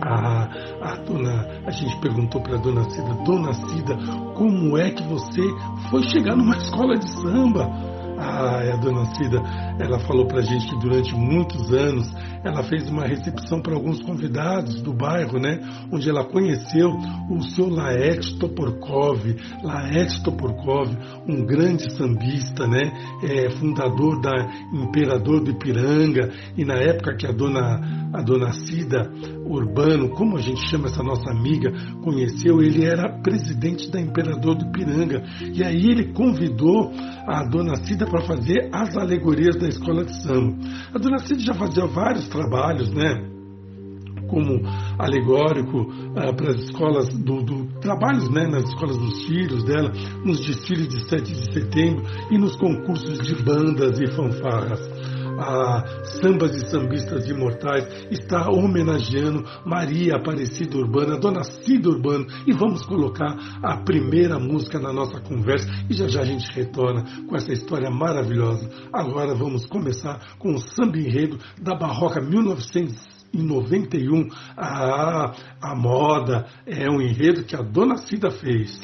A, 0.00 0.48
a, 0.80 0.96
dona, 1.04 1.46
a 1.66 1.70
gente 1.70 2.00
perguntou 2.00 2.40
para 2.40 2.56
a 2.56 2.60
dona 2.60 2.88
Cida, 2.88 3.14
dona 3.22 3.52
Cida, 3.52 3.96
como 4.34 4.78
é 4.78 4.90
que 4.92 5.02
você 5.02 5.42
foi 5.90 6.02
chegar 6.04 6.36
numa 6.36 6.56
escola 6.64 6.96
de 6.98 7.10
samba? 7.20 7.95
A 8.18 8.76
dona 8.76 9.04
Cida, 9.14 9.40
ela 9.78 9.98
falou 10.00 10.26
para 10.26 10.40
a 10.40 10.42
gente 10.42 10.66
que 10.68 10.78
durante 10.78 11.14
muitos 11.14 11.72
anos 11.72 12.10
ela 12.44 12.62
fez 12.62 12.88
uma 12.88 13.04
recepção 13.04 13.60
para 13.60 13.74
alguns 13.74 14.00
convidados 14.02 14.80
do 14.82 14.92
bairro, 14.92 15.38
né? 15.38 15.58
Onde 15.92 16.08
ela 16.08 16.24
conheceu 16.24 16.90
o 17.30 17.42
seu 17.42 17.68
Laet 17.68 18.38
Toporkov, 18.38 19.20
Laet 19.62 20.22
Toporkov, 20.22 20.96
um 21.28 21.44
grande 21.44 21.90
sambista, 21.96 22.66
né? 22.66 22.92
É, 23.22 23.50
fundador 23.50 24.20
da 24.20 24.32
Imperador 24.72 25.42
do 25.42 25.50
Ipiranga 25.50 26.30
e 26.56 26.64
na 26.64 26.74
época 26.74 27.16
que 27.16 27.26
a 27.26 27.32
dona 27.32 28.06
a 28.12 28.22
dona 28.22 28.52
Cida 28.52 29.10
Urbano, 29.44 30.08
como 30.10 30.36
a 30.36 30.40
gente 30.40 30.66
chama 30.68 30.86
essa 30.86 31.02
nossa 31.02 31.30
amiga, 31.30 31.70
conheceu, 32.02 32.60
ele 32.62 32.84
era 32.84 33.20
presidente 33.20 33.90
da 33.90 34.00
Imperador 34.00 34.56
do 34.56 34.66
Ipiranga 34.66 35.22
e 35.52 35.62
aí 35.62 35.90
ele 35.90 36.12
convidou 36.12 36.92
a 37.26 37.44
dona 37.44 37.76
Cida 37.84 38.05
para 38.10 38.22
fazer 38.22 38.68
as 38.72 38.96
alegorias 38.96 39.56
da 39.56 39.68
escola 39.68 40.04
de 40.04 40.14
samba. 40.22 40.56
A 40.94 40.98
dona 40.98 41.18
Cida 41.18 41.40
já 41.40 41.54
fazia 41.54 41.86
vários 41.86 42.28
trabalhos, 42.28 42.90
né? 42.92 43.36
como 44.28 44.60
alegórico 44.98 45.82
uh, 45.82 46.34
para 46.34 46.50
as 46.50 46.60
escolas 46.62 47.08
do, 47.08 47.42
do, 47.42 47.66
trabalhos 47.80 48.28
né, 48.30 48.46
nas 48.46 48.64
escolas 48.68 48.96
dos 48.96 49.24
filhos 49.24 49.64
dela, 49.64 49.92
nos 50.24 50.44
desfiles 50.44 50.88
de 50.88 51.08
7 51.08 51.22
de 51.22 51.52
setembro 51.52 52.04
e 52.30 52.38
nos 52.38 52.56
concursos 52.56 53.18
de 53.20 53.34
bandas 53.42 54.00
e 54.00 54.06
fanfarras. 54.08 54.80
A 55.38 56.04
Sambas 56.04 56.54
e 56.56 56.70
Sambistas 56.70 57.28
Imortais 57.28 57.86
está 58.10 58.48
homenageando 58.50 59.44
Maria 59.64 60.16
Aparecida 60.16 60.76
Urbana, 60.76 61.18
Dona 61.18 61.44
Cida 61.44 61.88
Urbano, 61.88 62.26
e 62.46 62.52
vamos 62.52 62.84
colocar 62.84 63.36
a 63.62 63.76
primeira 63.78 64.38
música 64.38 64.78
na 64.78 64.92
nossa 64.92 65.20
conversa 65.20 65.68
e 65.88 65.94
já 65.94 66.08
já 66.08 66.20
a 66.20 66.24
gente 66.24 66.50
retorna 66.52 67.04
com 67.28 67.36
essa 67.36 67.52
história 67.52 67.90
maravilhosa. 67.90 68.68
Agora 68.92 69.34
vamos 69.34 69.66
começar 69.66 70.36
com 70.38 70.54
o 70.54 70.58
samba 70.58 70.98
enredo 70.98 71.38
da 71.60 71.74
Barroca 71.74 72.20
1900 72.20 73.16
em 73.34 73.42
91, 73.42 74.28
a, 74.56 75.34
a 75.60 75.74
moda 75.74 76.46
é 76.64 76.88
um 76.88 77.00
enredo 77.02 77.44
que 77.44 77.54
a 77.54 77.60
dona 77.60 77.96
Cida 77.98 78.30
fez. 78.30 78.80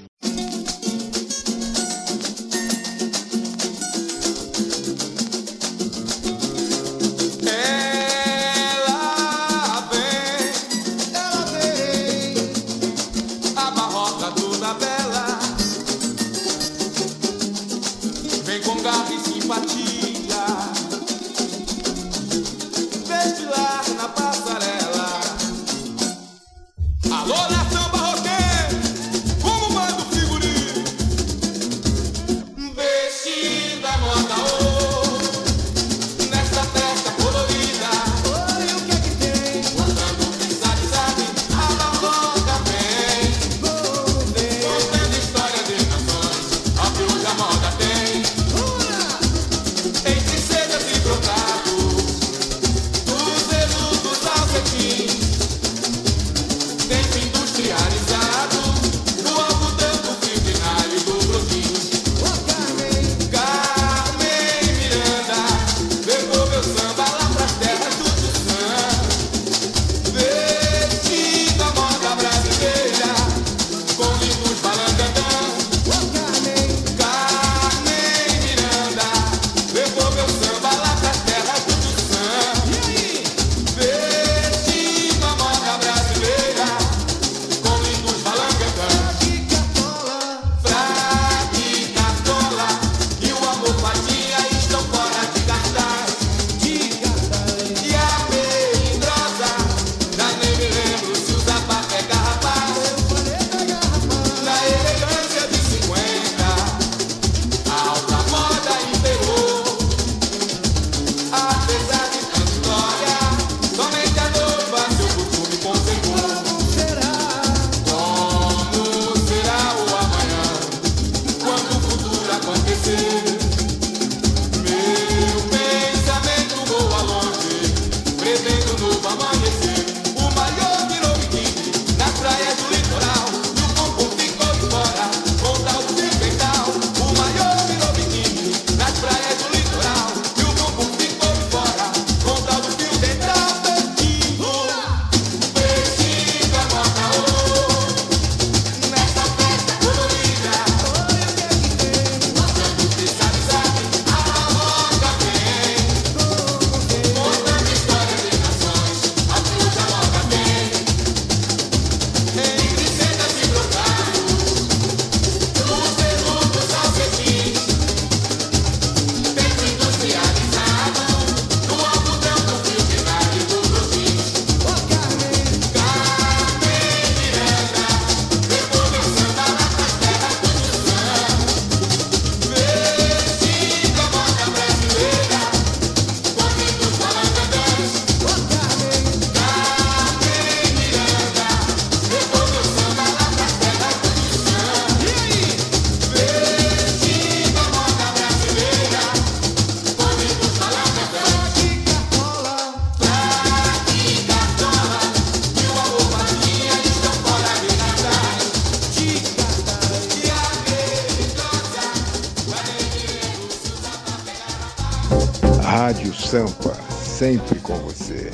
Rádio 215.73 216.13
Sampa, 216.13 216.75
sempre 216.91 217.59
com 217.61 217.73
você. 217.77 218.31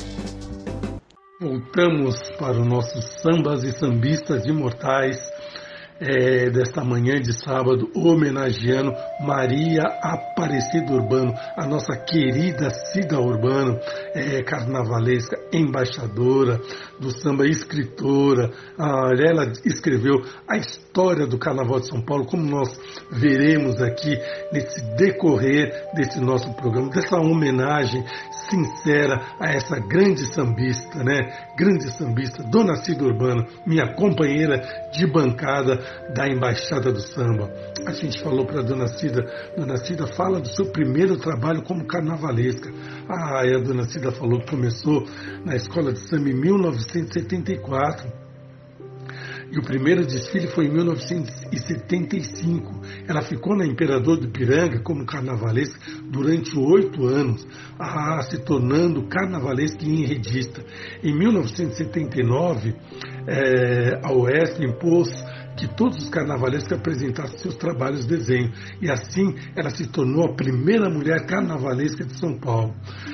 Voltamos 1.39 2.19
para 2.37 2.59
os 2.59 2.67
nossos 2.67 3.05
sambas 3.21 3.63
e 3.63 3.71
sambistas 3.71 4.45
imortais 4.45 5.15
é, 6.01 6.49
desta 6.49 6.83
manhã 6.83 7.17
de 7.21 7.31
sábado, 7.31 7.89
homenageando 7.95 8.93
Maria 9.21 9.83
Aparecida 10.01 10.91
Urbano, 10.91 11.33
a 11.55 11.65
nossa 11.65 11.95
querida 11.95 12.69
Cida 12.71 13.17
Urbano, 13.21 13.79
é, 14.13 14.43
carnavalesca, 14.43 15.37
embaixadora 15.51 16.59
do 16.99 17.11
samba, 17.11 17.47
escritora. 17.47 18.51
Ah, 18.77 19.11
ela 19.17 19.51
escreveu 19.65 20.23
a 20.47 20.57
história 20.57 21.25
do 21.25 21.37
Carnaval 21.37 21.79
de 21.79 21.87
São 21.87 22.01
Paulo, 22.01 22.25
como 22.25 22.43
nós 22.43 22.69
veremos 23.11 23.81
aqui 23.81 24.17
nesse 24.51 24.81
decorrer 24.95 25.71
desse 25.95 26.19
nosso 26.19 26.53
programa, 26.55 26.89
dessa 26.89 27.17
homenagem 27.17 28.03
sincera 28.49 29.35
a 29.39 29.51
essa 29.51 29.79
grande 29.79 30.25
sambista, 30.33 31.03
né? 31.03 31.19
Grande 31.57 31.89
sambista, 31.91 32.43
Dona 32.43 32.75
Cida 32.83 33.03
Urbano, 33.03 33.45
minha 33.65 33.93
companheira 33.95 34.61
de 34.91 35.05
bancada 35.05 35.77
da 36.13 36.27
Embaixada 36.27 36.91
do 36.91 37.01
Samba. 37.01 37.51
A 37.85 37.91
gente 37.91 38.21
falou 38.21 38.45
para 38.45 38.61
Dona 38.61 38.87
Cida, 38.87 39.23
Dona 39.55 39.77
Cida, 39.77 40.07
fala 40.07 40.39
do 40.39 40.49
seu 40.49 40.71
primeiro 40.71 41.17
trabalho 41.17 41.61
como 41.63 41.85
carnavalesca. 41.85 42.69
Ah, 43.11 43.41
a 43.41 43.57
Dona 43.57 43.85
Cida 43.85 44.11
falou 44.11 44.39
que 44.39 44.51
começou 44.51 45.03
na 45.43 45.55
escola 45.55 45.91
de 45.91 46.07
samba 46.07 46.29
em 46.29 46.35
1974 46.35 48.07
e 49.51 49.57
o 49.57 49.63
primeiro 49.63 50.05
desfile 50.05 50.45
foi 50.49 50.67
em 50.67 50.71
1975. 50.71 52.81
Ela 53.07 53.23
ficou 53.23 53.57
na 53.57 53.65
Imperador 53.65 54.19
do 54.19 54.29
Piranga 54.29 54.79
como 54.83 55.07
carnavalesca 55.07 55.79
durante 56.03 56.55
oito 56.55 57.07
anos, 57.07 57.47
ah, 57.79 58.21
se 58.29 58.37
tornando 58.43 59.07
carnavalesca 59.07 59.83
e 59.83 60.03
enredista. 60.03 60.63
Em 61.03 61.17
1979, 61.17 62.75
eh, 63.25 63.99
a 64.03 64.11
Oeste 64.11 64.63
impôs 64.63 65.09
que 65.59 65.67
todos 65.75 65.97
os 65.97 66.09
carnavalescos 66.09 66.71
apresentassem 66.71 67.37
seus 67.39 67.55
trabalhos 67.55 68.05
de 68.05 68.15
desenho. 68.15 68.51
E 68.81 68.89
assim 68.89 69.35
ela 69.55 69.69
se 69.69 69.85
tornou 69.87 70.25
a 70.25 70.33
primeira 70.33 70.89
mulher 70.89 71.25
carnavalesca 71.25 72.05
de 72.05 72.17
São 72.17 72.39
Paulo. 72.39 72.73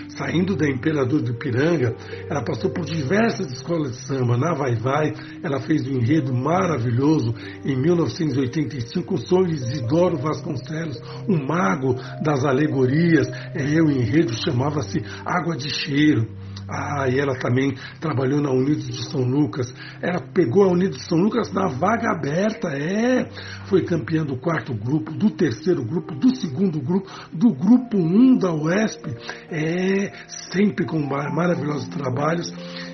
Saindo 0.10 0.55
da 0.55 0.69
Imperador 0.69 1.21
do 1.21 1.34
Piranga, 1.34 1.95
ela 2.29 2.43
passou 2.43 2.69
por 2.69 2.86
diversas 2.86 3.51
escolas 3.51 3.93
de 3.93 4.05
samba. 4.05 4.38
Na 4.38 4.53
Vai 4.53 4.75
Vai, 4.75 5.13
ela 5.43 5.60
fez 5.60 5.88
um 5.88 5.93
enredo 5.93 6.34
maravilhoso 6.34 7.34
em 7.65 7.75
1985, 7.75 9.15
o 9.15 9.17
São 9.17 9.45
Isidoro 9.45 10.17
Vasconcelos, 10.17 11.01
o 11.27 11.36
mago 11.36 11.95
das 12.23 12.45
alegorias. 12.45 13.27
É, 13.55 13.81
o 13.81 13.89
enredo 13.89 14.34
chamava-se 14.34 15.01
Água 15.25 15.58
de 15.58 15.69
Cheiro. 15.69 16.27
Ah, 16.67 17.08
e 17.08 17.19
ela 17.19 17.38
também 17.38 17.75
trabalhou 17.99 18.41
na 18.41 18.51
Unidos 18.51 18.88
de 18.88 19.10
São 19.10 19.21
Lucas. 19.21 19.73
Ela 20.01 20.19
pegou 20.19 20.63
a 20.63 20.71
Unidos 20.71 20.97
de 20.97 21.04
São 21.06 21.17
Lucas 21.17 21.51
na 21.54 21.67
vaga 21.67 22.12
aberta, 22.12 22.69
é. 22.69 23.30
Foi 23.65 23.84
campeã 23.84 24.23
do 24.23 24.38
quarto 24.38 24.73
grupo, 24.73 25.12
do 25.12 25.30
terceiro 25.30 25.84
grupo, 25.84 26.15
do 26.15 26.36
segundo 26.36 26.80
grupo, 26.80 27.10
do 27.32 27.54
grupo 27.54 27.97
1 27.97 28.38
da 28.38 28.54
UESP. 28.54 29.15
É, 29.49 30.12
sempre 30.28 30.86
com 30.86 30.99
maravilhosos 30.99 31.88
trabalhos. 31.89 32.51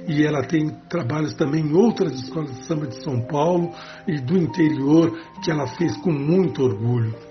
E 0.07 0.25
ela 0.25 0.43
tem 0.43 0.69
trabalhos 0.89 1.33
também 1.35 1.61
em 1.61 1.73
outras 1.73 2.13
escolas 2.13 2.51
de 2.51 2.65
samba 2.65 2.87
de 2.87 3.01
São 3.03 3.21
Paulo 3.21 3.71
e 4.07 4.19
do 4.19 4.37
interior, 4.37 5.17
que 5.43 5.51
ela 5.51 5.67
fez 5.67 5.95
com 5.97 6.11
muito 6.11 6.63
orgulho 6.63 7.30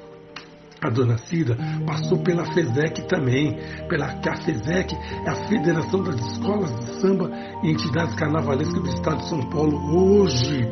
a 0.82 0.88
dona 0.88 1.18
Cida 1.18 1.56
passou 1.86 2.18
pela 2.22 2.44
FESEC 2.52 3.06
também, 3.06 3.58
pela 3.88 4.14
que 4.14 4.28
a 4.28 4.36
FESEC 4.36 4.94
é 5.26 5.30
a 5.30 5.34
Federação 5.46 6.02
das 6.02 6.18
Escolas 6.32 6.74
de 6.74 7.00
Samba 7.00 7.30
e 7.62 7.70
Entidades 7.70 8.14
Carnavalescas 8.14 8.82
do 8.82 8.88
Estado 8.88 9.18
de 9.18 9.28
São 9.28 9.50
Paulo. 9.50 9.76
Hoje, 9.94 10.66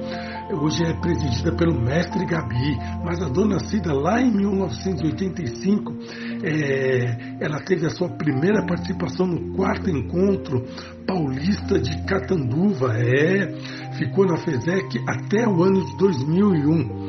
hoje 0.51 0.83
é 0.83 0.95
presidida 0.95 1.53
pelo 1.53 1.79
mestre 1.79 2.25
Gabi, 2.25 2.79
mas 3.05 3.21
a 3.21 3.29
dona 3.29 3.59
Cida 3.61 3.93
lá 3.93 4.21
em 4.21 4.31
1985, 4.31 5.95
é, 6.43 7.45
ela 7.45 7.61
teve 7.61 7.87
a 7.87 7.91
sua 7.91 8.09
primeira 8.09 8.65
participação 8.65 9.27
no 9.27 9.55
quarto 9.55 9.91
encontro 9.91 10.65
paulista 11.07 11.79
de 11.79 12.05
Catanduva, 12.05 12.95
é, 12.97 13.93
ficou 13.99 14.27
na 14.27 14.39
FESEC 14.39 15.05
até 15.07 15.47
o 15.47 15.63
ano 15.63 15.85
de 15.85 15.97
2001. 15.99 17.08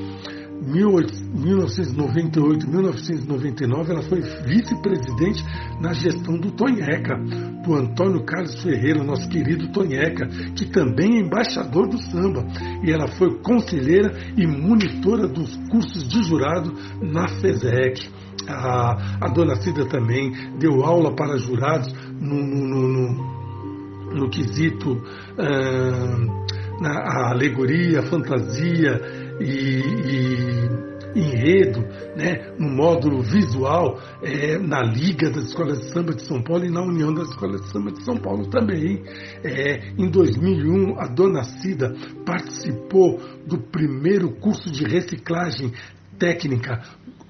1998, 0.61 2.69
1999, 2.69 3.91
ela 3.91 4.03
foi 4.03 4.21
vice-presidente 4.21 5.43
na 5.79 5.93
gestão 5.93 6.37
do 6.37 6.51
Tonheca, 6.51 7.15
do 7.63 7.75
Antônio 7.75 8.25
Carlos 8.25 8.61
Ferreira, 8.61 9.01
nosso 9.03 9.27
querido 9.29 9.71
Tonheca, 9.71 10.27
que 10.55 10.65
também 10.65 11.17
é 11.17 11.21
embaixador 11.21 11.87
do 11.87 11.97
samba. 11.97 12.45
E 12.83 12.91
ela 12.91 13.07
foi 13.07 13.39
conselheira 13.41 14.13
e 14.35 14.45
monitora 14.45 15.27
dos 15.27 15.55
cursos 15.69 16.07
de 16.07 16.21
jurado 16.23 16.73
na 17.01 17.27
FESEC. 17.27 18.09
A, 18.47 19.17
a 19.21 19.27
dona 19.29 19.55
Cida 19.55 19.85
também 19.85 20.31
deu 20.57 20.83
aula 20.83 21.15
para 21.15 21.37
jurados 21.37 21.93
no, 22.19 22.35
no, 22.35 22.87
no, 22.87 24.15
no, 24.15 24.29
quesito 24.29 24.93
uh, 24.93 26.81
na 26.81 27.31
alegoria, 27.31 28.01
fantasia 28.03 29.18
e, 29.39 29.45
e 29.45 30.89
enredo, 31.15 31.81
né, 32.15 32.53
no 32.57 32.69
módulo 32.69 33.21
visual, 33.21 33.99
é, 34.21 34.57
na 34.57 34.81
Liga 34.81 35.29
das 35.29 35.45
Escolas 35.45 35.79
de 35.79 35.91
Samba 35.91 36.13
de 36.13 36.25
São 36.25 36.41
Paulo 36.41 36.65
e 36.65 36.69
na 36.69 36.81
União 36.81 37.13
das 37.13 37.29
Escolas 37.29 37.61
de 37.61 37.71
Samba 37.71 37.91
de 37.91 38.03
São 38.03 38.17
Paulo 38.17 38.47
também. 38.49 39.03
É, 39.43 39.91
em 39.97 40.09
2001, 40.09 40.99
a 40.99 41.07
dona 41.07 41.43
Cida 41.43 41.93
participou 42.25 43.19
do 43.45 43.57
primeiro 43.57 44.31
curso 44.35 44.71
de 44.71 44.83
reciclagem 44.83 45.73
técnica 46.17 46.81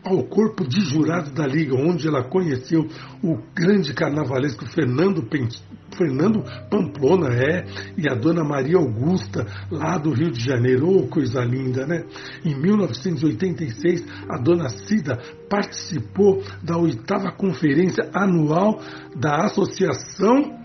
ao 0.03 0.24
corpo 0.24 0.68
de 0.68 0.82
jurado 0.82 1.32
da 1.32 1.45
Liga, 1.45 1.76
onde 1.76 2.07
ela 2.07 2.24
conheceu 2.24 2.88
o 3.22 3.38
grande 3.53 3.93
carnavalesco 3.93 4.66
Fernando, 4.66 5.24
Fernando 6.00 6.41
Pamplona, 6.70 7.28
é, 7.34 7.66
e 7.97 8.10
a 8.10 8.16
dona 8.16 8.41
Maria 8.41 8.78
Augusta, 8.78 9.45
lá 9.70 9.97
do 9.97 10.14
Rio 10.14 10.32
de 10.32 10.41
Janeiro. 10.41 10.88
Oh, 10.88 11.08
coisa 11.08 11.41
linda, 11.41 11.86
né? 11.86 12.06
Em 12.45 12.56
1986, 12.58 14.06
a 14.30 14.38
dona 14.38 14.70
Cida 14.70 15.20
participou 15.50 16.41
da 16.64 16.78
oitava 16.78 17.34
conferência 17.34 18.10
anual 18.14 18.80
da 19.14 19.43
Associação 19.43 20.58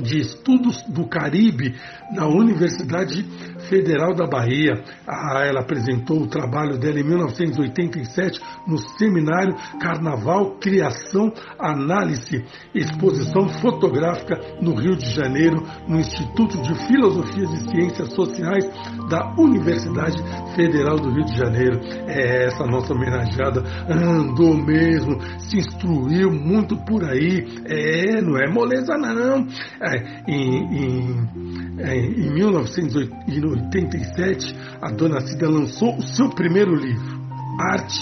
de 0.00 0.20
Estudos 0.20 0.80
do 0.84 1.08
Caribe 1.08 1.74
na 2.12 2.26
Universidade 2.26 3.24
Federal 3.68 4.14
da 4.14 4.26
Bahia. 4.26 4.82
Ah, 5.06 5.44
ela 5.44 5.60
apresentou 5.60 6.22
o 6.22 6.26
trabalho 6.26 6.78
dela 6.78 6.98
em 6.98 7.04
1987 7.04 8.40
no 8.66 8.78
seminário 8.98 9.54
Carnaval, 9.80 10.56
Criação, 10.58 11.32
Análise, 11.58 12.44
Exposição 12.74 13.48
Fotográfica 13.60 14.38
no 14.60 14.74
Rio 14.74 14.96
de 14.96 15.10
Janeiro, 15.10 15.62
no 15.86 15.98
Instituto 15.98 16.60
de 16.62 16.74
Filosofias 16.86 17.50
e 17.52 17.70
Ciências 17.70 18.12
Sociais 18.14 18.64
da 19.08 19.34
Universidade 19.38 20.16
Federal 20.54 20.96
do 20.96 21.10
Rio 21.10 21.24
de 21.24 21.36
Janeiro. 21.36 21.80
É 22.08 22.46
essa 22.46 22.64
nossa 22.64 22.92
homenageada 22.92 23.62
andou 23.88 24.56
mesmo, 24.56 25.20
se 25.38 25.58
instruiu 25.58 26.30
muito 26.30 26.76
por 26.84 27.04
aí. 27.04 27.44
É, 27.66 28.20
não 28.20 28.36
é 28.36 28.48
moleza 28.50 28.96
não. 28.96 29.46
É, 29.80 30.22
em, 30.28 30.64
em, 30.74 31.78
é, 31.78 31.99
em 32.00 32.32
1987, 32.32 34.56
a 34.80 34.90
Dona 34.90 35.20
Cida 35.20 35.48
lançou 35.48 35.96
o 35.96 36.02
seu 36.02 36.28
primeiro 36.30 36.74
livro, 36.74 37.20
Arte 37.58 38.00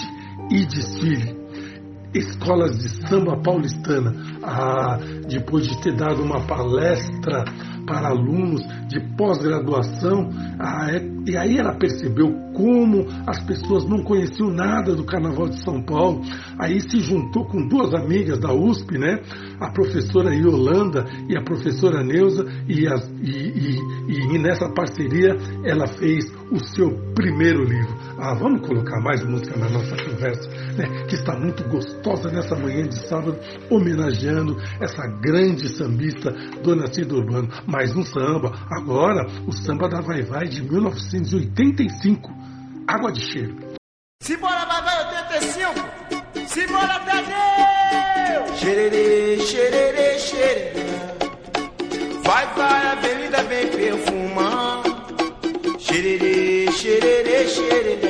e 0.50 0.64
Desfile. 0.66 1.36
Escolas 2.14 2.78
de 2.78 2.88
Samba 3.06 3.36
Paulistana. 3.36 4.14
Ah, 4.42 4.98
depois 5.28 5.68
de 5.68 5.78
ter 5.82 5.94
dado 5.94 6.22
uma 6.22 6.40
palestra 6.46 7.44
para 7.86 8.08
alunos 8.08 8.62
de 8.88 8.98
pós-graduação, 9.16 10.30
ah, 10.58 10.90
é, 10.90 11.00
e 11.28 11.36
aí 11.36 11.58
ela 11.58 11.74
percebeu 11.74 12.32
como 12.54 13.06
as 13.26 13.38
pessoas 13.44 13.84
não 13.84 14.02
conheciam 14.02 14.50
nada 14.50 14.96
do 14.96 15.04
Carnaval 15.04 15.48
de 15.48 15.62
São 15.62 15.82
Paulo. 15.82 16.22
Aí 16.58 16.80
se 16.80 17.00
juntou 17.00 17.44
com 17.44 17.68
duas 17.68 17.92
amigas 17.94 18.38
da 18.38 18.52
USP, 18.52 18.96
né? 18.98 19.20
A 19.60 19.70
professora 19.70 20.34
Yolanda 20.34 21.04
e 21.28 21.36
a 21.36 21.42
professora 21.42 22.02
Neuza, 22.02 22.46
e, 22.66 22.88
as, 22.88 23.06
e, 23.22 23.76
e, 24.08 24.34
e 24.34 24.38
nessa 24.38 24.68
parceria 24.70 25.36
ela 25.64 25.86
fez 25.86 26.24
o 26.50 26.58
seu 26.74 26.90
primeiro 27.14 27.62
livro. 27.62 27.94
Ah, 28.18 28.34
vamos 28.34 28.66
colocar 28.66 29.00
mais 29.00 29.22
música 29.22 29.56
na 29.56 29.68
nossa 29.68 29.96
conversa, 29.96 30.48
né? 30.76 31.06
Que 31.08 31.14
está 31.14 31.38
muito 31.38 31.62
gostosa 31.68 32.30
nessa 32.30 32.56
manhã 32.56 32.88
de 32.88 33.06
sábado, 33.06 33.38
homenageando 33.70 34.56
essa 34.80 35.06
grande 35.20 35.68
sambista, 35.68 36.30
Dona 36.62 36.92
Cida 36.92 37.14
Urbano. 37.14 37.48
Mais 37.66 37.94
um 37.94 38.02
samba, 38.02 38.52
agora 38.70 39.26
o 39.46 39.52
samba 39.52 39.88
da 39.88 40.00
Vai 40.00 40.22
Vai 40.22 40.48
de 40.48 40.62
1985, 41.18 42.30
Água 42.86 43.12
de 43.12 43.20
Cheiro. 43.20 43.56
Simbora, 44.22 44.64
vai, 44.66 44.82
vai, 44.82 45.06
85! 45.06 45.74
Simbora, 46.46 47.00
Tadeu! 47.00 48.56
Xererê, 48.56 49.38
xererê, 49.40 50.18
xererê. 50.18 50.72
Vai, 52.22 52.46
vai, 52.54 52.86
avenida 52.92 53.42
vem 53.44 53.66
perfumar. 53.68 54.82
Xererê, 55.78 56.70
xererê, 56.72 57.48
xererê. 57.48 58.08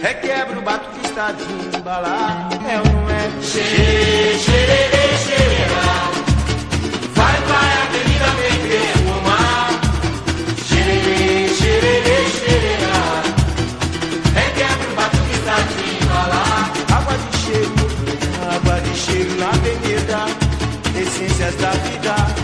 Requebra 0.00 0.58
o 0.58 0.62
batuque 0.62 1.06
está 1.06 1.32
de 1.32 1.76
embalar. 1.76 2.50
É 2.52 2.78
ou 2.78 2.84
não 2.84 3.10
é? 3.10 3.42
Xererê, 3.42 4.38
xererê. 4.38 4.97
Essências 21.20 21.56
da 21.56 21.70
vida 21.70 22.37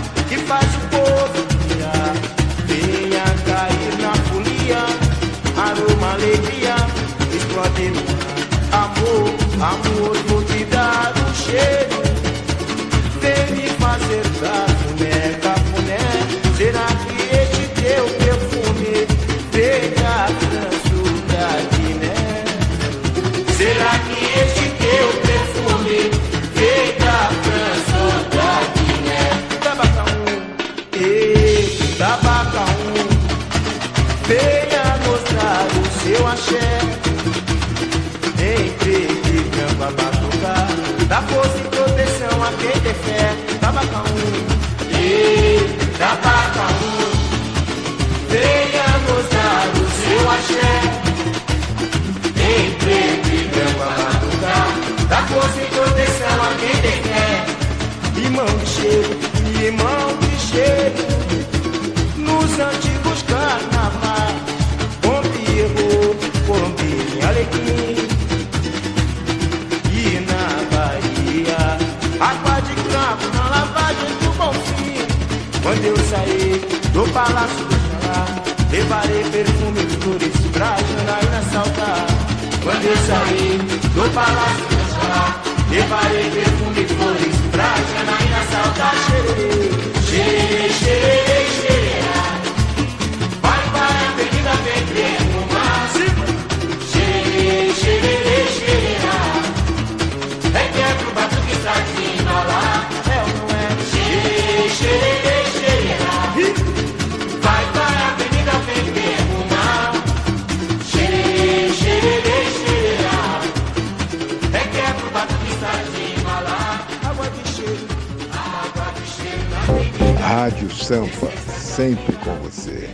Rádio 120.25 120.70
Sampa, 120.70 121.31
sempre 121.47 122.14
com 122.25 122.35
você. 122.37 122.89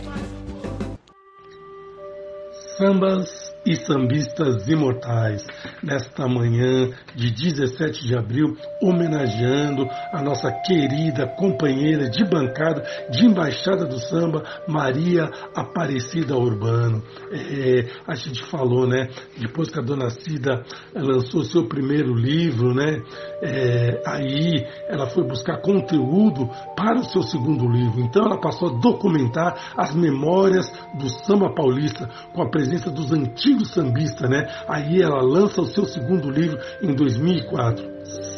Sambas 2.77 3.40
e 3.65 3.75
sambistas 3.75 4.67
imortais, 4.67 5.45
nesta 5.83 6.27
manhã 6.27 6.89
de 7.15 7.31
17 7.31 8.07
de 8.07 8.17
abril, 8.17 8.57
homenageando 8.81 9.87
a 10.11 10.21
nossa 10.21 10.51
querida 10.65 11.27
companheira 11.27 12.09
de 12.09 12.23
bancada, 12.23 12.83
de 13.11 13.25
embaixada 13.25 13.85
do 13.85 13.99
samba, 13.99 14.43
Maria 14.67 15.29
Aparecida 15.55 16.35
Urbano. 16.35 17.03
É, 17.31 17.85
a 18.07 18.15
gente 18.15 18.43
falou, 18.45 18.87
né? 18.87 19.09
Depois 19.37 19.69
que 19.69 19.79
a 19.79 19.83
dona 19.83 20.09
Cida 20.09 20.63
lançou 20.95 21.43
seu 21.43 21.67
primeiro 21.67 22.15
livro, 22.15 22.73
né? 22.73 23.01
É, 23.43 24.01
aí 24.07 24.65
ela 24.87 25.07
foi 25.07 25.23
buscar 25.27 25.61
conteúdo 25.61 26.49
para 26.75 26.99
o 26.99 27.03
seu 27.03 27.21
segundo 27.21 27.67
livro. 27.67 28.01
Então 28.01 28.25
ela 28.25 28.39
passou 28.39 28.69
a 28.69 28.79
documentar 28.79 29.73
as 29.77 29.93
memórias 29.93 30.71
do 30.97 31.09
samba 31.25 31.53
paulista 31.53 32.07
com 32.33 32.41
a 32.41 32.49
presença 32.49 32.89
dos 32.89 33.11
antigos 33.11 33.50
sambistas, 33.65 34.29
né? 34.29 34.47
Aí 34.67 35.01
ela 35.01 35.21
lança 35.21 35.61
o 35.61 35.65
seu 35.65 35.85
segundo 35.85 36.29
livro 36.29 36.59
em 36.81 36.93
2004, 36.93 37.85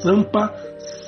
Sampa, 0.01 0.53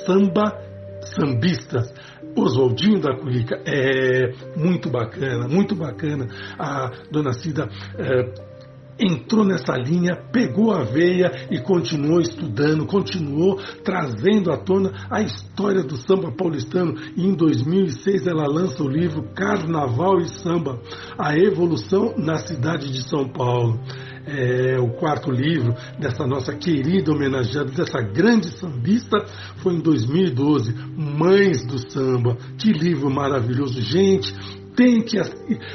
Samba, 0.04 0.58
Sambistas. 1.00 1.92
Oswaldinho 2.38 3.00
da 3.00 3.16
Curica, 3.16 3.58
é 3.64 4.30
muito 4.54 4.90
bacana, 4.90 5.48
muito 5.48 5.74
bacana. 5.74 6.26
A 6.58 6.90
dona 7.10 7.32
Cida 7.32 7.66
é, 7.98 8.55
entrou 8.98 9.44
nessa 9.44 9.76
linha, 9.76 10.16
pegou 10.32 10.72
a 10.72 10.82
veia 10.82 11.30
e 11.50 11.58
continuou 11.60 12.20
estudando, 12.20 12.86
continuou 12.86 13.58
trazendo 13.84 14.50
à 14.50 14.56
tona 14.56 14.92
a 15.10 15.20
história 15.22 15.82
do 15.82 15.96
samba 15.96 16.32
paulistano. 16.32 16.94
E 17.16 17.24
em 17.24 17.34
2006 17.34 18.26
ela 18.26 18.46
lança 18.46 18.82
o 18.82 18.88
livro 18.88 19.22
Carnaval 19.34 20.20
e 20.20 20.28
Samba: 20.28 20.80
A 21.18 21.36
Evolução 21.36 22.14
na 22.16 22.36
Cidade 22.38 22.90
de 22.90 23.08
São 23.08 23.28
Paulo. 23.28 23.80
É, 24.28 24.76
o 24.80 24.88
quarto 24.88 25.30
livro 25.30 25.72
dessa 26.00 26.26
nossa 26.26 26.52
querida 26.52 27.12
homenageada, 27.12 27.70
dessa 27.70 28.00
grande 28.00 28.50
sambista, 28.58 29.24
foi 29.58 29.74
em 29.74 29.80
2012, 29.80 30.74
Mães 30.96 31.64
do 31.64 31.78
Samba. 31.88 32.36
Que 32.58 32.72
livro 32.72 33.08
maravilhoso, 33.08 33.80
gente! 33.80 34.34
Tem 34.76 35.02
que 35.02 35.18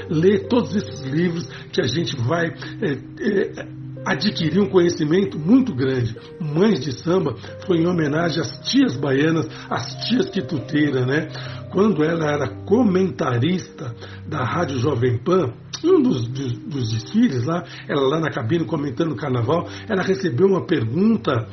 ler 0.10 0.47
todos 0.47 0.76
esses 0.76 1.02
livros 1.02 1.47
que 1.74 1.82
a 1.82 1.88
gente 1.88 2.16
vai 2.16 2.47
é, 2.47 2.91
é, 3.20 3.68
adquirir 4.06 4.60
um 4.60 4.70
conhecimento 4.70 5.38
muito 5.38 5.74
grande. 5.74 6.16
Mães 6.39 6.84
de 6.84 6.91
Samba 6.91 7.36
foi 7.66 7.78
em 7.78 7.88
homenagem 7.88 8.41
às 8.41 8.52
tias 8.70 8.95
baianas, 8.95 9.47
às 9.70 10.08
tias 10.08 10.30
quituteiras, 10.30 11.06
né? 11.06 11.28
Quando 11.72 12.04
ela 12.04 12.32
era 12.32 12.47
comentarista 12.66 13.95
da 14.28 14.43
Rádio 14.43 14.80
Jovem 14.80 15.18
Pan, 15.18 15.54
um 15.84 16.02
dos, 16.02 16.28
dos, 16.28 16.54
dos 16.54 16.91
desfiles 16.91 17.45
lá, 17.45 17.64
ela 17.88 18.08
lá 18.08 18.20
na 18.20 18.30
cabine 18.30 18.66
comentando 18.66 19.14
o 19.14 19.16
carnaval, 19.16 19.68
ela 19.88 20.04
recebeu 20.04 20.47
uma 20.47 20.66
pergunta 20.66 21.47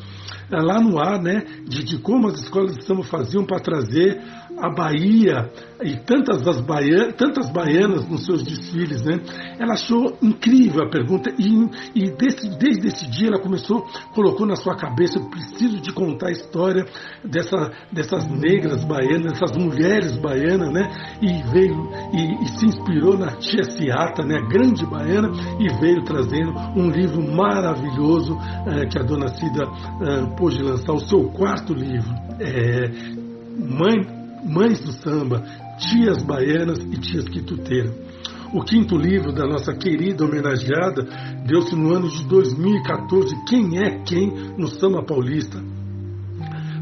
é, 0.51 0.57
lá 0.57 0.81
no 0.81 0.99
ar, 0.99 1.21
né, 1.23 1.45
de, 1.67 1.85
de 1.85 1.99
como 1.99 2.29
as 2.29 2.41
escolas 2.41 2.77
de 2.77 2.85
samba 2.85 3.05
faziam 3.05 3.45
para 3.45 3.61
trazer 3.61 4.21
a 4.61 4.69
Bahia 4.71 5.51
e 5.83 5.97
tantas, 5.97 6.43
das 6.43 6.61
baianas, 6.61 7.15
tantas 7.15 7.51
baianas 7.51 8.09
nos 8.09 8.25
seus 8.25 8.43
desfiles, 8.43 9.03
né? 9.05 9.21
Ela 9.59 9.75
achou 9.75 10.17
incrível 10.21 10.85
a 10.85 10.91
pergunta 10.91 11.31
e, 11.39 11.69
e 11.95 12.11
desse, 12.11 12.49
desde 12.59 12.89
esse 12.89 13.09
dia 13.09 13.29
ela 13.29 13.39
começou, 13.39 13.87
colocou 14.15 14.47
na 14.47 14.57
sua 14.57 14.77
cabeça, 14.77 15.21
preciso 15.21 15.81
de 15.81 15.93
contar 15.93 16.29
a 16.29 16.33
história 16.33 16.85
dessa, 17.25 17.71
dessas 17.93 18.29
negras 18.29 18.85
baianas, 18.85 19.33
dessas 19.33 19.57
mulheres 19.57 20.17
baianas, 20.17 20.73
né? 20.73 20.91
E 21.23 21.43
veio 21.51 21.89
e, 22.13 22.45
e 22.45 22.49
se 22.59 22.67
inspirou 22.67 23.17
na 23.17 23.37
tia 23.37 23.63
Ciata, 23.65 24.25
né? 24.25 24.39
A 24.39 24.49
grande 24.49 24.85
baiana 24.85 25.31
e 25.61 25.69
veio 25.81 26.03
trazendo 26.05 26.53
um 26.77 26.91
livro 26.91 27.23
maravilhoso 27.23 28.37
eh, 28.67 28.87
que 28.87 28.99
a 28.99 29.03
dona 29.03 29.29
Cida 29.29 29.65
eh, 29.65 30.37
pôde 30.37 30.63
lançar, 30.63 30.93
o 30.93 31.01
seu 31.01 31.31
quarto 31.31 31.73
livro. 31.73 32.13
É, 32.41 33.29
Mãe 33.59 34.18
mães 34.45 34.81
do 34.81 34.93
samba, 34.93 35.43
tias 35.79 36.23
baianas 36.23 36.79
e 36.79 36.99
tias 37.01 37.29
quituteiras. 37.29 38.09
O 38.53 38.63
quinto 38.63 38.97
livro 38.97 39.31
da 39.33 39.47
nossa 39.47 39.75
querida 39.75 40.25
homenageada 40.25 41.03
deu-se 41.47 41.77
no 41.77 41.95
ano 41.95 42.09
de 42.09 42.27
2014, 42.27 43.45
Quem 43.47 43.79
é 43.79 44.03
Quem 44.05 44.31
no 44.57 44.69
Samba 44.69 45.03
Paulista. 45.03 45.63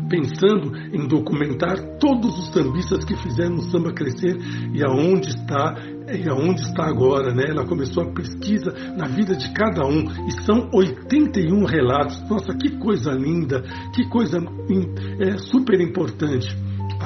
Pensando 0.08 0.76
em 0.92 1.08
documentar 1.08 1.98
todos 1.98 2.38
os 2.38 2.52
sambistas 2.52 3.04
que 3.04 3.16
fizeram 3.16 3.56
o 3.56 3.62
samba 3.62 3.92
crescer 3.92 4.36
e 4.72 4.80
aonde 4.84 5.30
está 5.30 5.74
e 6.08 6.28
aonde 6.30 6.60
está 6.60 6.86
agora, 6.86 7.34
né? 7.34 7.46
Ela 7.48 7.66
começou 7.66 8.04
a 8.04 8.12
pesquisa 8.12 8.72
na 8.96 9.08
vida 9.08 9.34
de 9.34 9.52
cada 9.52 9.84
um 9.84 10.04
e 10.28 10.44
são 10.44 10.70
81 10.72 11.64
relatos. 11.64 12.22
Nossa, 12.30 12.54
que 12.56 12.78
coisa 12.78 13.10
linda, 13.10 13.62
que 13.92 14.08
coisa 14.08 14.38
é, 15.18 15.36
super 15.38 15.80
importante. 15.80 16.56